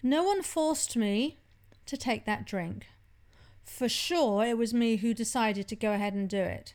No 0.02 0.24
one 0.24 0.42
forced 0.42 0.96
me 0.96 1.40
to 1.86 1.98
take 1.98 2.26
that 2.26 2.46
drink. 2.46 2.88
For 3.64 3.90
sure, 3.90 4.46
it 4.46 4.58
was 4.58 4.74
me 4.74 4.98
who 4.98 5.14
decided 5.14 5.68
to 5.68 5.76
go 5.76 5.94
ahead 5.94 6.14
and 6.14 6.30
do 6.30 6.38
it. 6.38 6.74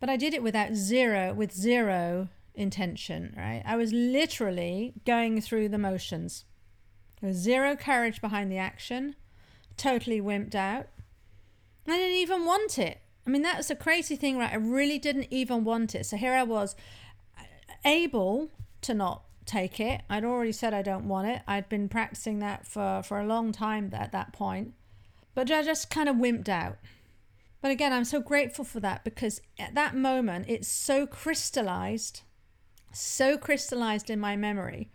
But 0.00 0.10
I 0.10 0.16
did 0.16 0.34
it 0.34 0.42
without 0.42 0.74
zero, 0.74 1.32
with 1.32 1.52
zero 1.52 2.28
intention, 2.54 3.34
right? 3.36 3.62
I 3.64 3.76
was 3.76 3.92
literally 3.92 4.94
going 5.04 5.40
through 5.40 5.68
the 5.68 5.78
motions. 5.78 6.44
There 7.20 7.28
was 7.28 7.36
zero 7.38 7.76
courage 7.76 8.20
behind 8.20 8.52
the 8.52 8.58
action, 8.58 9.16
totally 9.76 10.20
wimped 10.20 10.54
out. 10.54 10.88
I 11.86 11.96
didn't 11.96 12.16
even 12.16 12.44
want 12.44 12.78
it. 12.78 13.00
I 13.26 13.30
mean, 13.30 13.42
that 13.42 13.56
was 13.56 13.70
a 13.70 13.76
crazy 13.76 14.16
thing, 14.16 14.38
right? 14.38 14.52
I 14.52 14.56
really 14.56 14.98
didn't 14.98 15.28
even 15.30 15.64
want 15.64 15.94
it. 15.94 16.06
So 16.06 16.16
here 16.16 16.34
I 16.34 16.42
was, 16.42 16.76
able 17.86 18.50
to 18.82 18.92
not 18.92 19.22
take 19.46 19.80
it. 19.80 20.02
I'd 20.10 20.24
already 20.24 20.52
said 20.52 20.74
I 20.74 20.82
don't 20.82 21.08
want 21.08 21.28
it. 21.28 21.42
I'd 21.46 21.68
been 21.68 21.88
practicing 21.88 22.40
that 22.40 22.66
for, 22.66 23.02
for 23.02 23.20
a 23.20 23.26
long 23.26 23.52
time 23.52 23.90
at 23.94 24.12
that 24.12 24.32
point. 24.32 24.74
But 25.34 25.50
I 25.50 25.62
just 25.62 25.88
kind 25.88 26.08
of 26.08 26.16
wimped 26.16 26.48
out. 26.48 26.76
But 27.66 27.72
again, 27.72 27.92
I'm 27.92 28.04
so 28.04 28.20
grateful 28.20 28.64
for 28.64 28.78
that 28.78 29.02
because 29.02 29.40
at 29.58 29.74
that 29.74 29.96
moment, 29.96 30.44
it's 30.46 30.68
so 30.68 31.04
crystallized 31.04 32.20
so 32.92 33.36
crystallized 33.36 34.08
in 34.08 34.20
my 34.20 34.36
memory 34.36 34.88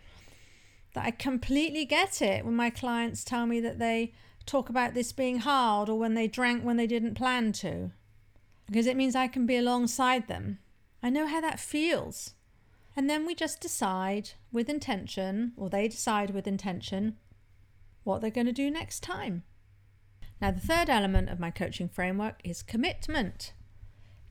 that 0.94 1.06
I 1.06 1.12
completely 1.12 1.84
get 1.84 2.22
it 2.22 2.46
when 2.46 2.56
my 2.56 2.70
clients 2.70 3.26
tell 3.26 3.46
me 3.46 3.60
that 3.60 3.78
they 3.78 4.14
talk 4.46 4.70
about 4.70 4.94
this 4.94 5.12
being 5.12 5.40
hard 5.40 5.90
or 5.90 6.00
when 6.00 6.14
they 6.14 6.30
drank 6.30 6.64
when 6.64 6.78
they 6.78 6.88
didn't 6.88 7.16
plan 7.16 7.52
to. 7.52 7.92
Because 8.68 8.88
it 8.88 8.96
means 8.96 9.18
I 9.18 9.28
can 9.28 9.46
be 9.46 9.58
alongside 9.58 10.30
them. 10.30 10.60
I 11.04 11.10
know 11.10 11.28
how 11.28 11.42
that 11.42 11.60
feels. 11.60 12.36
And 12.96 13.10
then 13.10 13.26
we 13.26 13.36
just 13.36 13.60
decide 13.60 14.30
with 14.50 14.70
intention, 14.70 15.52
or 15.58 15.70
they 15.70 15.90
decide 15.90 16.30
with 16.30 16.48
intention, 16.48 17.18
what 18.06 18.22
they're 18.22 18.32
going 18.32 18.48
to 18.48 18.54
do 18.54 18.72
next 18.72 19.04
time. 19.04 19.44
Now, 20.42 20.50
the 20.50 20.60
third 20.60 20.90
element 20.90 21.30
of 21.30 21.40
my 21.40 21.52
coaching 21.52 21.88
framework 21.88 22.42
is 22.44 22.64
commitment. 22.64 23.54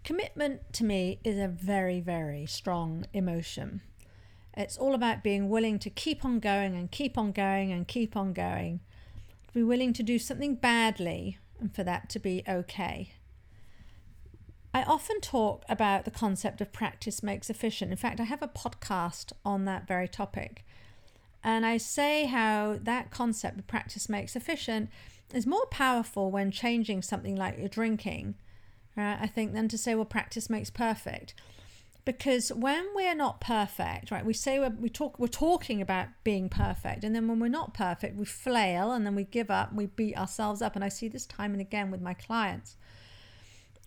Commitment 0.03 0.73
to 0.73 0.85
me 0.85 1.20
is 1.23 1.38
a 1.38 1.46
very, 1.46 2.01
very 2.01 2.46
strong 2.46 3.07
emotion. 3.12 3.83
It's 4.57 4.77
all 4.77 4.94
about 4.94 5.23
being 5.23 5.49
willing 5.49 5.79
to 5.79 5.88
keep 5.88 6.25
on 6.25 6.40
going 6.40 6.75
and 6.75 6.90
keep 6.90 7.16
on 7.16 7.31
going 7.31 7.70
and 7.70 7.87
keep 7.87 8.16
on 8.16 8.33
going. 8.33 8.81
To 9.49 9.55
be 9.55 9.62
willing 9.62 9.92
to 9.92 10.03
do 10.03 10.18
something 10.18 10.57
badly 10.57 11.38
and 11.61 11.73
for 11.73 11.85
that 11.85 12.09
to 12.11 12.18
be 12.18 12.42
okay. 12.49 13.12
I 14.75 14.83
often 14.83 15.20
talk 15.20 15.64
about 15.68 16.05
the 16.05 16.11
concept 16.11 16.61
of 16.61 16.73
practice 16.73 17.23
makes 17.23 17.51
efficient. 17.51 17.92
In 17.92 17.96
fact, 17.96 18.18
I 18.18 18.25
have 18.25 18.42
a 18.42 18.49
podcast 18.49 19.33
on 19.44 19.64
that 19.66 19.87
very 19.87 20.09
topic. 20.09 20.64
And 21.44 21.64
I 21.64 21.77
say 21.77 22.27
how 22.27 22.79
that 22.83 23.11
concept 23.12 23.61
of 23.61 23.66
practice 23.68 24.09
makes 24.09 24.35
efficient 24.35 24.90
is 25.32 25.46
more 25.46 25.66
powerful 25.66 26.30
when 26.30 26.50
changing 26.50 27.02
something 27.02 27.36
like 27.36 27.58
your 27.58 27.68
drinking 27.68 28.34
right? 28.96 29.18
I 29.20 29.26
think 29.26 29.52
than 29.52 29.68
to 29.68 29.78
say, 29.78 29.94
well, 29.94 30.04
practice 30.04 30.50
makes 30.50 30.70
perfect. 30.70 31.34
Because 32.04 32.50
when 32.50 32.86
we're 32.94 33.14
not 33.14 33.40
perfect, 33.40 34.10
right, 34.10 34.24
we 34.24 34.32
say 34.32 34.58
we're, 34.58 34.70
we 34.70 34.88
talk, 34.88 35.18
we're 35.18 35.28
talking 35.28 35.82
about 35.82 36.08
being 36.24 36.48
perfect, 36.48 37.04
and 37.04 37.14
then 37.14 37.28
when 37.28 37.38
we're 37.38 37.48
not 37.48 37.74
perfect, 37.74 38.16
we 38.16 38.24
flail 38.24 38.92
and 38.92 39.06
then 39.06 39.14
we 39.14 39.24
give 39.24 39.50
up, 39.50 39.72
we 39.74 39.86
beat 39.86 40.16
ourselves 40.16 40.62
up. 40.62 40.74
And 40.74 40.84
I 40.84 40.88
see 40.88 41.08
this 41.08 41.26
time 41.26 41.52
and 41.52 41.60
again 41.60 41.90
with 41.90 42.00
my 42.00 42.14
clients. 42.14 42.76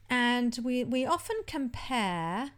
And 0.10 0.58
we, 0.63 0.84
we 0.84 1.06
often 1.06 1.38
compare 1.47 2.51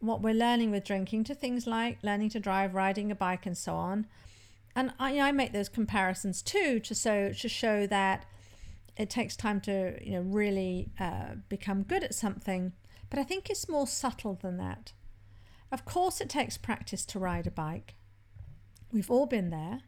what 0.00 0.20
we're 0.20 0.34
learning 0.34 0.72
with 0.72 0.84
drinking 0.84 1.24
to 1.24 1.34
things 1.34 1.66
like 1.66 1.98
learning 2.02 2.30
to 2.30 2.40
drive, 2.40 2.74
riding 2.74 3.10
a 3.10 3.14
bike, 3.14 3.46
and 3.46 3.56
so 3.56 3.76
on. 3.76 4.06
And 4.76 4.92
I, 5.00 5.18
I 5.18 5.32
make 5.32 5.54
those 5.54 5.70
comparisons 5.70 6.42
too 6.42 6.78
to 6.80 6.94
so 6.94 7.32
to 7.32 7.48
show 7.48 7.86
that 7.86 8.26
it 8.96 9.08
takes 9.08 9.34
time 9.34 9.60
to 9.62 9.98
you 10.04 10.12
know 10.12 10.20
really 10.20 10.90
uh, 11.00 11.36
become 11.48 11.82
good 11.82 12.04
at 12.04 12.14
something. 12.14 12.72
But 13.08 13.18
i 13.18 13.24
think 13.24 13.48
it's 13.48 13.68
more 13.68 13.86
subtle 13.86 14.38
than 14.40 14.58
that. 14.58 14.92
Of 15.72 15.86
course 15.86 16.20
it 16.20 16.28
takes 16.28 16.58
practice 16.58 17.06
to 17.06 17.18
ride 17.18 17.46
a 17.46 17.50
bike. 17.50 17.94
We've 18.92 19.10
all 19.10 19.26
been 19.26 19.48
there. 19.48 19.80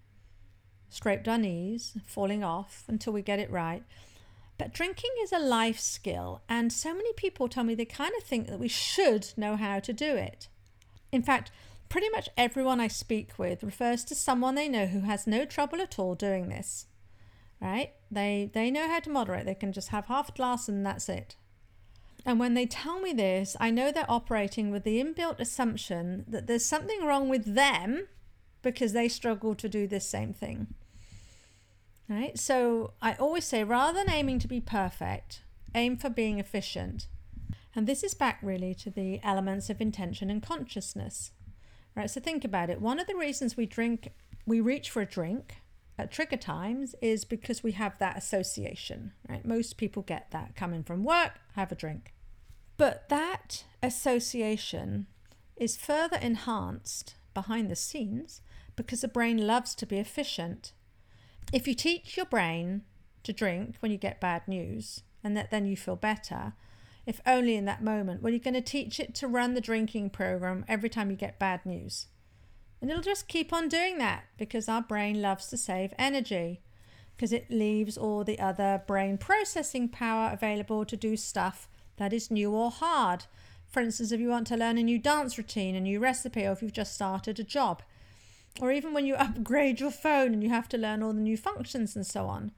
Scraped 0.89 1.29
our 1.29 1.39
knees 1.39 1.99
falling 2.07 2.43
off 2.43 2.85
until 2.89 3.13
we 3.13 3.21
get 3.21 3.39
it 3.39 3.51
right. 3.51 3.85
But 4.57 4.73
drinking 4.73 5.11
is 5.23 5.33
a 5.33 5.39
life 5.39 5.79
skill 5.79 6.41
and 6.49 6.73
so 6.73 6.95
many 6.95 7.13
people 7.13 7.47
tell 7.47 7.63
me 7.63 7.75
they 7.75 7.85
kind 7.85 8.13
of 8.17 8.25
think 8.25 8.49
that 8.49 8.59
we 8.59 8.69
should 8.69 9.35
know 9.37 9.55
how 9.57 9.81
to 9.81 9.93
do 9.93 10.17
it. 10.17 10.49
In 11.13 11.23
fact 11.23 11.51
pretty 11.89 12.09
much 12.11 12.29
everyone 12.37 12.81
i 12.81 12.89
speak 12.89 13.39
with 13.39 13.63
refers 13.63 14.05
to 14.05 14.15
someone 14.15 14.55
they 14.55 14.69
know 14.69 14.87
who 14.87 15.01
has 15.01 15.27
no 15.27 15.45
trouble 15.45 15.81
at 15.81 15.99
all 15.99 16.15
doing 16.15 16.49
this 16.49 16.87
right? 17.61 17.93
They 18.11 18.51
they 18.53 18.71
know 18.71 18.89
how 18.89 19.01
to 19.01 19.11
moderate. 19.11 19.47
They 19.47 19.55
can 19.55 19.73
just 19.73 19.89
have 19.89 20.07
half 20.07 20.29
a 20.29 20.33
glass 20.33 20.69
and 20.69 20.85
that's 20.85 21.09
it. 21.09 21.37
And 22.25 22.39
when 22.39 22.55
they 22.55 22.67
tell 22.67 23.01
me 23.01 23.13
this, 23.13 23.57
I 23.61 23.71
know 23.71 23.91
they're 23.91 24.11
operating 24.11 24.71
with 24.71 24.85
the 24.85 25.03
inbuilt 25.03 25.41
assumption 25.41 26.25
that 26.29 26.47
there's 26.47 26.65
something 26.65 27.05
wrong 27.05 27.29
with 27.29 27.55
them 27.55 28.09
because 28.63 28.93
they 28.93 29.09
struggle 29.09 29.55
to 29.55 29.69
do 29.69 29.87
this 29.87 30.07
same 30.07 30.35
thing. 30.35 30.75
Right? 32.09 32.39
So 32.39 32.93
I 33.01 33.15
always 33.15 33.45
say 33.45 33.65
rather 33.65 33.99
than 33.99 34.11
aiming 34.11 34.41
to 34.41 34.49
be 34.49 34.61
perfect, 34.61 35.43
aim 35.75 35.97
for 35.97 36.11
being 36.11 36.39
efficient. 36.39 37.07
And 37.75 37.87
this 37.87 38.03
is 38.03 38.15
back 38.15 38.41
really 38.43 38.75
to 38.75 38.91
the 38.91 39.21
elements 39.23 39.71
of 39.71 39.81
intention 39.81 40.31
and 40.31 40.43
consciousness. 40.43 41.31
Right? 41.99 42.09
So 42.09 42.21
think 42.21 42.45
about 42.45 42.71
it. 42.71 42.81
One 42.81 43.01
of 43.01 43.09
the 43.09 43.17
reasons 43.17 43.57
we 43.57 43.67
drink, 43.67 44.13
we 44.47 44.61
reach 44.61 44.89
for 44.89 45.03
a 45.03 45.07
drink 45.07 45.57
at 45.99 46.13
trigger 46.13 46.37
times 46.37 46.95
is 47.03 47.25
because 47.25 47.65
we 47.65 47.73
have 47.73 47.99
that 47.99 48.17
association, 48.17 49.15
right? 49.29 49.45
Most 49.45 49.77
people 49.77 50.03
get 50.05 50.31
that 50.31 50.55
coming 50.55 50.85
from 50.85 51.03
work, 51.03 51.41
have 51.57 51.73
a 51.73 51.75
drink. 51.75 52.15
But 52.77 53.09
that 53.09 53.65
association 53.83 55.09
is 55.57 55.77
further 55.77 56.19
enhanced 56.19 57.17
behind 57.35 57.69
the 57.69 57.75
scenes 57.75 58.43
because 58.77 59.01
the 59.01 59.09
brain 59.09 59.45
loves 59.45 59.75
to 59.75 59.85
be 59.85 59.99
efficient. 59.99 60.75
If 61.53 61.67
you 61.67 61.75
teach 61.75 62.17
your 62.17 62.27
brain 62.27 62.83
to 63.25 63.33
drink 63.33 63.75
when 63.81 63.91
you 63.91 63.99
get 63.99 64.21
bad 64.21 64.47
news 64.47 65.03
and 65.25 65.37
that 65.37 65.51
then 65.51 65.67
you 65.67 65.77
feel 65.77 65.97
better, 65.97 66.53
if 67.09 67.23
only 67.25 67.57
in 67.57 67.65
that 67.65 67.83
moment, 67.83 68.21
well, 68.21 68.31
you're 68.31 68.39
going 68.39 68.53
to 68.53 68.61
teach 68.61 69.01
it 69.01 69.15
to 69.15 69.27
run 69.27 69.55
the 69.55 69.63
drinking 69.63 70.11
program 70.11 70.63
every 70.69 70.91
time 70.91 71.11
you 71.11 71.17
get 71.17 71.39
bad 71.39 71.65
news. 71.65 72.09
And 72.83 72.91
it'll 72.91 73.03
just 73.03 73.29
keep 73.29 73.51
on 73.51 73.71
doing 73.71 73.97
that 73.97 74.25
because 74.37 74.69
our 74.69 74.83
brain 74.83 75.23
loves 75.23 75.47
to 75.47 75.57
save 75.57 75.95
energy 75.99 76.61
because 77.17 77.33
it 77.33 77.51
leaves 77.51 77.97
all 77.97 78.25
the 78.25 78.39
other 78.39 78.83
brain 78.87 79.17
processing 79.17 79.89
power 79.89 80.31
available 80.31 80.85
to 80.85 80.99
do 80.99 81.17
stuff 81.17 81.67
that 81.97 82.13
is 82.13 82.31
new 82.31 82.53
or 82.53 82.71
hard. 82.71 83.25
For 83.71 83.81
instance, 83.81 84.13
if 84.13 84.21
you 84.21 84.29
want 84.29 84.47
to 84.49 84.59
learn 84.59 84.77
a 84.77 84.83
new 84.83 84.99
dance 84.99 85.39
routine, 85.39 85.75
a 85.77 85.81
new 85.81 86.01
recipe, 86.01 86.45
or 86.45 86.53
if 86.53 86.61
you've 86.61 86.75
just 86.75 86.95
started 86.95 87.41
a 87.41 87.43
job, 87.43 87.83
or 88.61 88.71
even 88.71 88.93
when 88.93 89.07
you 89.07 89.15
upgrade 89.17 89.81
your 89.81 89.91
phone 89.91 90.35
and 90.35 90.43
you 90.43 90.51
have 90.51 90.69
to 90.69 90.77
learn 90.77 91.03
all 91.03 91.15
the 91.15 91.21
new 91.21 91.39
functions 91.39 91.97
and 91.97 92.07
so 92.07 92.27
on, 92.27 92.53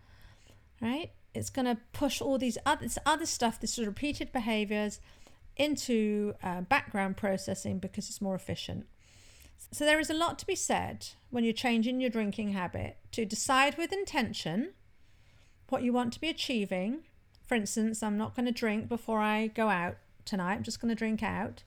right? 0.82 1.12
It's 1.34 1.50
going 1.50 1.66
to 1.66 1.78
push 1.92 2.20
all 2.20 2.38
these 2.38 2.58
other, 2.66 2.86
other 3.06 3.26
stuff, 3.26 3.60
this 3.60 3.78
repeated 3.78 4.32
behaviors, 4.32 5.00
into 5.56 6.34
uh, 6.42 6.62
background 6.62 7.16
processing 7.16 7.78
because 7.78 8.08
it's 8.08 8.20
more 8.20 8.34
efficient. 8.34 8.86
So 9.72 9.84
there 9.84 10.00
is 10.00 10.10
a 10.10 10.14
lot 10.14 10.38
to 10.40 10.46
be 10.46 10.56
said 10.56 11.08
when 11.30 11.44
you're 11.44 11.52
changing 11.52 12.00
your 12.00 12.10
drinking 12.10 12.52
habit 12.52 12.96
to 13.12 13.24
decide 13.24 13.76
with 13.76 13.92
intention 13.92 14.72
what 15.68 15.82
you 15.82 15.92
want 15.92 16.12
to 16.14 16.20
be 16.20 16.28
achieving. 16.28 17.04
For 17.46 17.54
instance, 17.54 18.02
I'm 18.02 18.16
not 18.16 18.34
going 18.34 18.46
to 18.46 18.52
drink 18.52 18.88
before 18.88 19.20
I 19.20 19.48
go 19.48 19.68
out 19.68 19.96
tonight, 20.24 20.54
I'm 20.54 20.62
just 20.62 20.80
going 20.80 20.88
to 20.88 20.94
drink 20.94 21.22
out. 21.22 21.62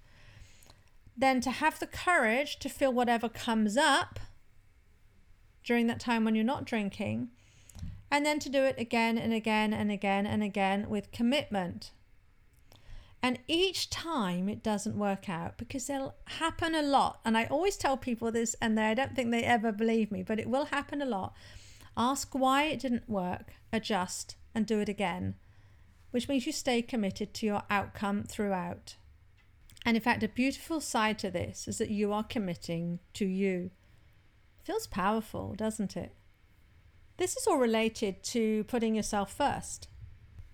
Then 1.16 1.42
to 1.42 1.52
have 1.52 1.80
the 1.80 1.88
courage 1.88 2.58
to 2.60 2.70
feel 2.70 2.92
whatever 2.92 3.30
comes 3.30 3.78
up 3.78 4.20
during 5.64 5.88
that 5.88 6.00
time 6.00 6.26
when 6.26 6.36
you're 6.36 6.44
not 6.44 6.66
drinking, 6.66 7.30
and 8.14 8.24
then 8.24 8.38
to 8.38 8.48
do 8.48 8.64
it 8.64 8.76
again 8.78 9.18
and 9.18 9.34
again 9.34 9.74
and 9.74 9.92
again 9.92 10.28
and 10.28 10.44
again 10.44 10.88
with 10.88 11.12
commitment. 11.12 11.90
And 13.24 13.40
each 13.48 13.90
time 13.90 14.48
it 14.48 14.62
doesn't 14.62 15.00
work 15.00 15.28
out 15.28 15.58
because 15.58 15.90
it'll 15.90 16.14
happen 16.26 16.76
a 16.76 16.84
lot. 16.84 17.22
And 17.26 17.36
I 17.36 17.46
always 17.46 17.76
tell 17.76 17.98
people 17.98 18.32
this, 18.32 18.56
and 18.62 18.80
I 18.80 18.94
don't 18.94 19.16
think 19.16 19.32
they 19.32 19.44
ever 19.44 19.72
believe 19.72 20.12
me, 20.12 20.22
but 20.22 20.40
it 20.40 20.48
will 20.48 20.66
happen 20.66 21.02
a 21.02 21.08
lot. 21.08 21.34
Ask 21.98 22.36
why 22.36 22.66
it 22.66 22.80
didn't 22.80 23.10
work, 23.10 23.54
adjust, 23.72 24.36
and 24.54 24.68
do 24.68 24.80
it 24.80 24.90
again, 24.90 25.34
which 26.12 26.30
means 26.30 26.46
you 26.46 26.52
stay 26.52 26.84
committed 26.84 27.34
to 27.34 27.48
your 27.48 27.64
outcome 27.72 28.26
throughout. 28.26 28.96
And 29.88 29.98
in 29.98 30.04
fact, 30.04 30.22
a 30.22 30.28
beautiful 30.28 30.82
side 30.82 31.18
to 31.20 31.32
this 31.32 31.68
is 31.68 31.80
that 31.80 31.90
you 31.90 32.14
are 32.14 32.24
committing 32.24 33.00
to 33.14 33.26
you. 33.26 33.72
Feels 34.64 34.86
powerful, 34.86 35.56
doesn't 35.56 35.98
it? 35.98 36.14
This 37.18 37.38
is 37.38 37.48
all 37.48 37.58
related 37.58 38.24
to 38.24 38.64
putting 38.66 38.96
yourself 38.96 39.34
first. 39.34 39.88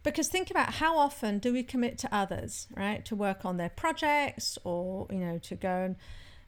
Because 0.04 0.28
think 0.28 0.50
about 0.50 0.76
how 0.76 0.98
often 0.98 1.40
do 1.40 1.52
we 1.52 1.64
commit 1.64 1.98
to 2.00 2.16
others, 2.16 2.68
right? 2.76 3.04
To 3.06 3.16
work 3.16 3.46
on 3.46 3.58
their 3.58 3.70
projects 3.70 4.58
or, 4.64 5.08
you 5.10 5.20
know, 5.20 5.38
to 5.40 5.56
go 5.56 5.96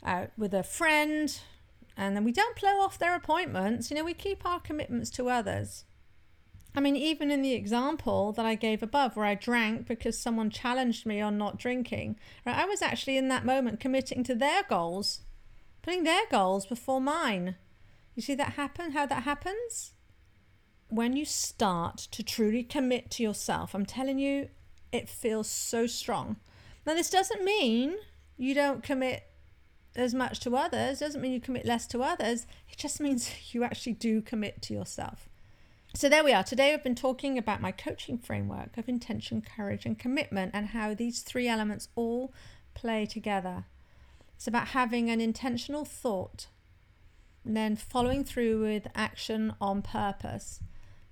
out 0.03 0.23
uh, 0.23 0.27
with 0.37 0.53
a 0.53 0.63
friend 0.63 1.37
and 1.97 2.15
then 2.15 2.23
we 2.23 2.31
don't 2.31 2.59
blow 2.59 2.79
off 2.79 2.97
their 2.97 3.15
appointments. 3.15 3.91
You 3.91 3.97
know, 3.97 4.05
we 4.05 4.13
keep 4.13 4.45
our 4.45 4.59
commitments 4.59 5.09
to 5.11 5.29
others. 5.29 5.83
I 6.73 6.79
mean, 6.79 6.95
even 6.95 7.31
in 7.31 7.41
the 7.41 7.53
example 7.53 8.31
that 8.31 8.45
I 8.45 8.55
gave 8.55 8.81
above, 8.81 9.17
where 9.17 9.25
I 9.25 9.35
drank 9.35 9.87
because 9.87 10.17
someone 10.17 10.49
challenged 10.49 11.05
me 11.05 11.19
on 11.19 11.37
not 11.37 11.59
drinking, 11.59 12.17
right? 12.45 12.57
I 12.57 12.65
was 12.65 12.81
actually 12.81 13.17
in 13.17 13.27
that 13.27 13.45
moment 13.45 13.81
committing 13.81 14.23
to 14.23 14.35
their 14.35 14.63
goals, 14.63 15.21
putting 15.81 16.03
their 16.03 16.25
goals 16.31 16.65
before 16.65 17.01
mine. 17.01 17.55
You 18.15 18.21
see 18.21 18.35
that 18.35 18.53
happen? 18.53 18.91
How 18.91 19.05
that 19.05 19.23
happens? 19.23 19.93
When 20.91 21.15
you 21.15 21.23
start 21.23 21.97
to 22.11 22.21
truly 22.21 22.63
commit 22.63 23.09
to 23.11 23.23
yourself, 23.23 23.73
I'm 23.73 23.85
telling 23.85 24.19
you, 24.19 24.49
it 24.91 25.07
feels 25.07 25.49
so 25.49 25.87
strong. 25.87 26.35
Now, 26.85 26.93
this 26.93 27.09
doesn't 27.09 27.45
mean 27.45 27.95
you 28.35 28.53
don't 28.53 28.83
commit 28.83 29.23
as 29.95 30.13
much 30.13 30.41
to 30.41 30.55
others, 30.55 30.99
doesn't 30.99 31.21
mean 31.21 31.31
you 31.31 31.39
commit 31.39 31.65
less 31.65 31.87
to 31.87 32.03
others. 32.03 32.45
It 32.69 32.77
just 32.77 32.99
means 32.99 33.31
you 33.53 33.63
actually 33.63 33.93
do 33.93 34.21
commit 34.21 34.61
to 34.63 34.73
yourself. 34.73 35.29
So, 35.95 36.09
there 36.09 36.25
we 36.25 36.33
are. 36.33 36.43
Today, 36.43 36.73
I've 36.73 36.83
been 36.83 36.95
talking 36.95 37.37
about 37.37 37.61
my 37.61 37.71
coaching 37.71 38.17
framework 38.17 38.77
of 38.77 38.89
intention, 38.89 39.41
courage, 39.41 39.85
and 39.85 39.97
commitment, 39.97 40.51
and 40.53 40.67
how 40.67 40.93
these 40.93 41.21
three 41.21 41.47
elements 41.47 41.87
all 41.95 42.33
play 42.73 43.05
together. 43.05 43.63
It's 44.35 44.47
about 44.47 44.69
having 44.69 45.09
an 45.09 45.21
intentional 45.21 45.85
thought, 45.85 46.47
and 47.45 47.55
then 47.55 47.77
following 47.77 48.25
through 48.25 48.61
with 48.61 48.87
action 48.93 49.53
on 49.61 49.81
purpose 49.81 50.59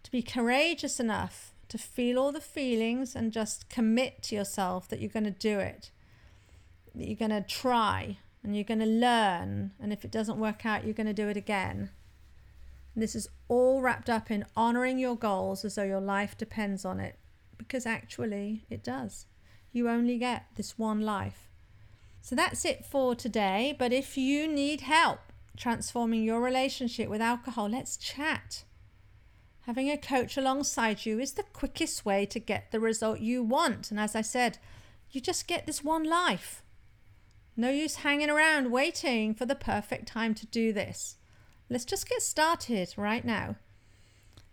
to 0.10 0.12
be 0.12 0.24
courageous 0.24 1.00
enough 1.00 1.54
to 1.68 1.78
feel 1.78 2.18
all 2.18 2.32
the 2.32 2.42
feelings 2.42 3.16
and 3.16 3.32
just 3.32 3.70
commit 3.70 4.24
to 4.24 4.36
yourself 4.36 4.88
that 4.88 5.00
you're 5.00 5.10
going 5.10 5.24
to 5.24 5.30
do 5.30 5.60
it, 5.60 5.92
that 6.96 7.08
you're 7.08 7.16
going 7.16 7.30
to 7.30 7.48
try 7.48 8.18
and 8.44 8.56
you're 8.56 8.64
going 8.64 8.80
to 8.80 8.88
learn. 8.88 9.72
And 9.80 9.94
if 9.94 10.04
it 10.04 10.10
doesn't 10.10 10.40
work 10.40 10.66
out, 10.66 10.84
you're 10.84 10.96
going 10.96 11.06
to 11.06 11.14
do 11.14 11.30
it 11.30 11.38
again. 11.38 11.92
And 12.96 13.04
this 13.04 13.14
is 13.14 13.30
all 13.48 13.82
wrapped 13.82 14.10
up 14.10 14.32
in 14.32 14.46
honoring 14.56 14.98
your 14.98 15.16
goals 15.16 15.64
as 15.64 15.76
though 15.76 15.84
your 15.84 16.02
life 16.02 16.36
depends 16.36 16.86
on 16.86 17.00
it, 17.00 17.20
because 17.60 17.86
actually 17.86 18.66
it 18.68 18.84
does. 18.84 19.28
You 19.72 19.90
only 19.90 20.18
get 20.18 20.48
this 20.56 20.80
one 20.80 21.02
life. 21.02 21.50
So 22.22 22.36
that's 22.36 22.66
it 22.66 22.84
for 22.84 23.14
today. 23.14 23.76
But 23.78 23.94
if 23.94 24.18
you 24.18 24.48
need 24.48 24.82
help 24.82 25.20
transforming 25.56 26.24
your 26.24 26.42
relationship 26.42 27.10
with 27.10 27.22
alcohol, 27.22 27.70
let's 27.70 27.96
chat. 27.96 28.64
Having 29.70 29.92
a 29.92 29.98
coach 29.98 30.36
alongside 30.36 31.06
you 31.06 31.20
is 31.20 31.34
the 31.34 31.44
quickest 31.44 32.04
way 32.04 32.26
to 32.26 32.40
get 32.40 32.72
the 32.72 32.80
result 32.80 33.20
you 33.20 33.44
want. 33.44 33.92
And 33.92 34.00
as 34.00 34.16
I 34.16 34.22
said, 34.22 34.58
you 35.12 35.22
just 35.22 35.46
get 35.46 35.68
this 35.68 35.84
one 35.84 36.06
life. 36.06 36.64
No 37.56 37.70
use 37.70 37.98
hanging 37.98 38.32
around 38.32 38.72
waiting 38.72 39.36
for 39.36 39.46
the 39.46 39.54
perfect 39.54 40.08
time 40.08 40.34
to 40.34 40.48
do 40.48 40.74
this. 40.74 41.18
Let's 41.70 41.86
just 41.86 42.10
get 42.10 42.24
started 42.24 42.96
right 42.98 43.24
now. 43.24 43.58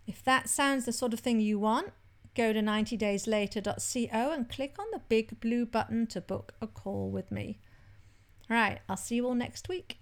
If 0.05 0.23
that 0.23 0.49
sounds 0.49 0.85
the 0.85 0.93
sort 0.93 1.13
of 1.13 1.19
thing 1.21 1.39
you 1.39 1.57
want, 1.57 1.93
go 2.35 2.53
to 2.53 2.59
90dayslater.co 2.59 4.31
and 4.31 4.47
click 4.47 4.75
on 4.77 4.85
the 4.91 5.01
big 5.09 5.39
blue 5.39 5.65
button 5.65 6.05
to 6.05 6.21
book 6.21 6.53
a 6.61 6.67
call 6.67 7.09
with 7.09 7.31
me. 7.31 7.57
All 8.51 8.55
right, 8.55 8.81
I'll 8.87 8.95
see 8.95 9.15
you 9.15 9.25
all 9.25 9.33
next 9.33 9.67
week. 9.67 9.97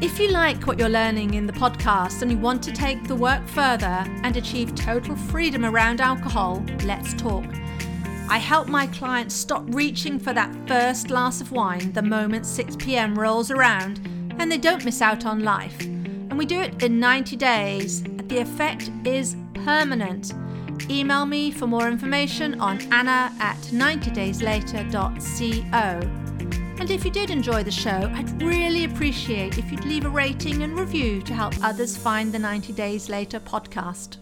If 0.00 0.18
you 0.18 0.28
like 0.28 0.66
what 0.66 0.76
you're 0.78 0.88
learning 0.88 1.34
in 1.34 1.46
the 1.46 1.52
podcast 1.52 2.22
and 2.22 2.30
you 2.30 2.36
want 2.36 2.62
to 2.64 2.72
take 2.72 3.04
the 3.04 3.14
work 3.14 3.46
further 3.46 4.04
and 4.22 4.36
achieve 4.36 4.74
total 4.74 5.14
freedom 5.14 5.64
around 5.64 6.00
alcohol, 6.00 6.64
let's 6.84 7.14
talk. 7.14 7.44
I 8.28 8.38
help 8.38 8.66
my 8.66 8.88
clients 8.88 9.36
stop 9.36 9.62
reaching 9.68 10.18
for 10.18 10.32
that 10.32 10.52
first 10.66 11.06
glass 11.08 11.40
of 11.40 11.52
wine 11.52 11.92
the 11.92 12.02
moment 12.02 12.44
6 12.44 12.74
pm 12.76 13.16
rolls 13.18 13.52
around 13.52 14.00
and 14.38 14.50
they 14.50 14.58
don't 14.58 14.84
miss 14.84 15.00
out 15.00 15.26
on 15.26 15.44
life. 15.44 15.80
And 15.80 16.36
we 16.36 16.44
do 16.44 16.60
it 16.60 16.82
in 16.82 16.98
90 16.98 17.36
days. 17.36 18.02
The 18.02 18.38
effect 18.38 18.90
is 19.04 19.36
permanent. 19.64 20.32
Email 20.90 21.24
me 21.24 21.52
for 21.52 21.68
more 21.68 21.86
information 21.88 22.60
on 22.60 22.80
anna 22.92 23.32
at 23.38 23.58
90dayslater.co. 23.58 26.23
And 26.84 26.90
if 26.90 27.02
you 27.02 27.10
did 27.10 27.30
enjoy 27.30 27.64
the 27.64 27.70
show, 27.70 28.12
I'd 28.14 28.42
really 28.42 28.84
appreciate 28.84 29.56
if 29.56 29.72
you'd 29.72 29.86
leave 29.86 30.04
a 30.04 30.10
rating 30.10 30.64
and 30.64 30.78
review 30.78 31.22
to 31.22 31.32
help 31.32 31.54
others 31.62 31.96
find 31.96 32.30
the 32.30 32.38
90 32.38 32.74
Days 32.74 33.08
Later 33.08 33.40
podcast. 33.40 34.18